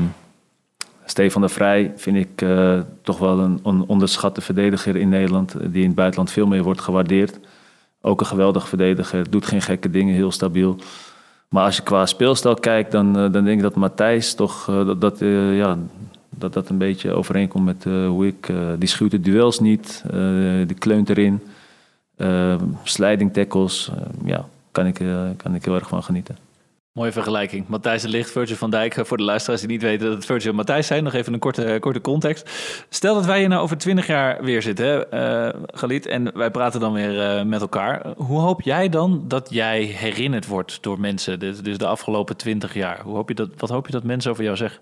[1.14, 5.54] Stefan de Vrij vind ik eh, toch wel een on- onderschatte verdediger in Nederland.
[5.54, 7.40] eh, Die in het buitenland veel meer wordt gewaardeerd.
[8.02, 9.30] Ook een geweldig verdediger.
[9.30, 10.76] Doet geen gekke dingen, heel stabiel.
[11.50, 15.02] Maar als je qua speelstijl kijkt, dan, eh, dan denk ik dat Matthijs toch dat,
[15.02, 15.20] dat,
[15.54, 15.78] ja,
[16.30, 18.50] dat dat een beetje overeenkomt met hoe ik.
[18.80, 20.04] die schuwt de duels niet,
[20.68, 21.42] die kleunt erin.
[22.84, 23.92] Sliding tackles,
[24.26, 25.02] ja, kan ik,
[25.38, 26.38] kan ik heel erg van genieten.
[26.94, 27.68] Mooie vergelijking.
[27.68, 29.06] Matthijs de Ligt, Virgil van Dijk.
[29.06, 31.04] Voor de luisteraars die niet weten dat het Virgil en Matthijs zijn.
[31.04, 32.50] Nog even een korte, korte context.
[32.90, 36.06] Stel dat wij hier nou over twintig jaar weer zitten, eh, Galit.
[36.06, 38.14] En wij praten dan weer eh, met elkaar.
[38.18, 41.40] Hoe hoop jij dan dat jij herinnerd wordt door mensen?
[41.40, 43.02] Dus, dus de afgelopen twintig jaar.
[43.02, 44.82] Hoe hoop je dat, wat hoop je dat mensen over jou zeggen?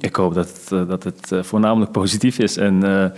[0.00, 2.56] Ik hoop dat, het, eh, dat het eh, voornamelijk positief is.
[2.56, 3.10] En eh,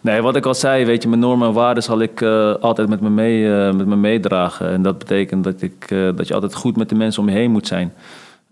[0.00, 2.22] nee, wat ik al zei, weet je, mijn normen en waarden zal ik
[2.60, 4.70] altijd met me, mee, met me meedragen.
[4.70, 7.50] En dat betekent dat, ik, dat je altijd goed met de mensen om je heen
[7.50, 7.92] moet zijn.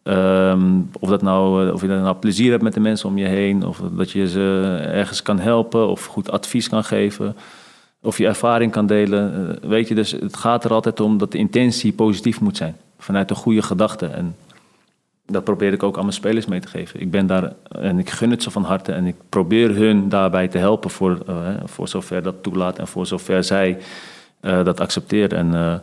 [0.02, 3.26] Ehm, of, dat nou, of je dan nou plezier hebt met de mensen om je
[3.26, 7.36] heen, of dat je ze ergens kan helpen, of goed advies kan geven,
[8.02, 9.58] of je ervaring kan delen.
[9.68, 13.30] Weet je, dus het gaat er altijd om dat de intentie positief moet zijn, vanuit
[13.30, 14.06] een goede gedachte.
[14.06, 14.34] En
[15.26, 17.00] dat probeer ik ook aan mijn spelers mee te geven.
[17.00, 20.48] Ik ben daar en ik gun het ze van harte en ik probeer hun daarbij
[20.48, 23.78] te helpen voor, eh, voor zover dat toelaat en voor zover zij
[24.40, 25.38] eh, dat accepteren.
[25.38, 25.74] En, eh,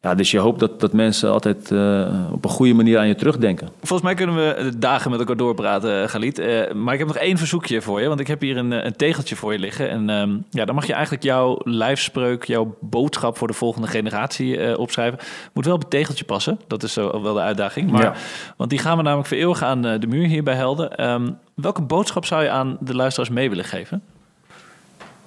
[0.00, 3.14] ja, dus je hoopt dat, dat mensen altijd eh, op een goede manier aan je
[3.14, 3.68] terugdenken.
[3.78, 6.38] Volgens mij kunnen we dagen met elkaar doorpraten, eh, Galit.
[6.38, 8.08] Eh, maar ik heb nog één verzoekje voor je.
[8.08, 9.90] Want ik heb hier een, een tegeltje voor je liggen.
[9.90, 14.58] En ehm, ja, dan mag je eigenlijk jouw lijfspreuk, jouw boodschap voor de volgende generatie
[14.58, 15.18] eh, opschrijven.
[15.52, 16.60] Moet wel op het tegeltje passen.
[16.66, 17.90] Dat is zo wel de uitdaging.
[17.90, 18.14] Maar, Ja.
[18.56, 20.96] Want die gaan we namelijk vereeuwigen aan de muur hier bij Helden.
[20.96, 24.02] Ehm, welke boodschap zou je aan de luisteraars mee willen geven?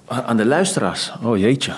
[0.06, 1.12] Aan de luisteraars.
[1.22, 1.72] Oh jeetje.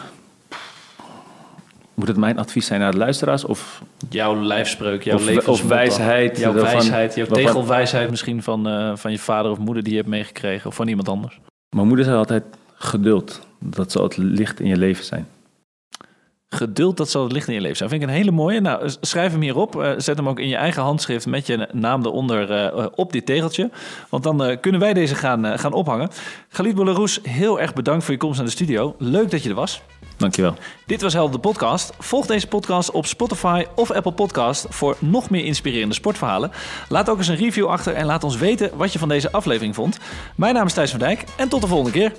[1.95, 3.45] Moet het mijn advies zijn naar de luisteraars?
[3.45, 5.53] Of Jouw lijfspreuk, jouw levensmotto.
[5.53, 9.59] of wijsheid, Jouw waarvan- wijsheid, jouw waarvan- tegelwijsheid misschien van, eh, van je vader of
[9.59, 10.69] moeder die je hebt meegekregen.
[10.71, 11.41] Of van iemand anders.
[11.77, 13.41] mijn moeder zei altijd geduld.
[13.59, 15.27] Dat zal het licht in je leven zijn.
[16.49, 17.89] Geduld, dat zal het licht in je leven zijn.
[17.89, 18.61] Vind ik een hele mooie.
[18.61, 19.81] Nou, schrijf hem hierop.
[19.83, 23.27] Eh, zet hem ook in je eigen handschrift met je naam eronder eh, op dit
[23.27, 23.71] tegeltje.
[24.09, 26.09] Want dan eh, kunnen wij deze gaan, eh, gaan ophangen.
[26.49, 28.95] Galit Bouleroes, heel erg bedankt voor je komst naar de studio.
[28.99, 29.83] Leuk dat je er was.
[30.23, 30.55] Dankjewel.
[30.87, 31.93] Dit was Helden de Podcast.
[31.99, 36.51] Volg deze podcast op Spotify of Apple Podcast voor nog meer inspirerende sportverhalen.
[36.89, 39.75] Laat ook eens een review achter en laat ons weten wat je van deze aflevering
[39.75, 39.99] vond.
[40.37, 42.13] Mijn naam is Thijs van Dijk en tot de volgende keer.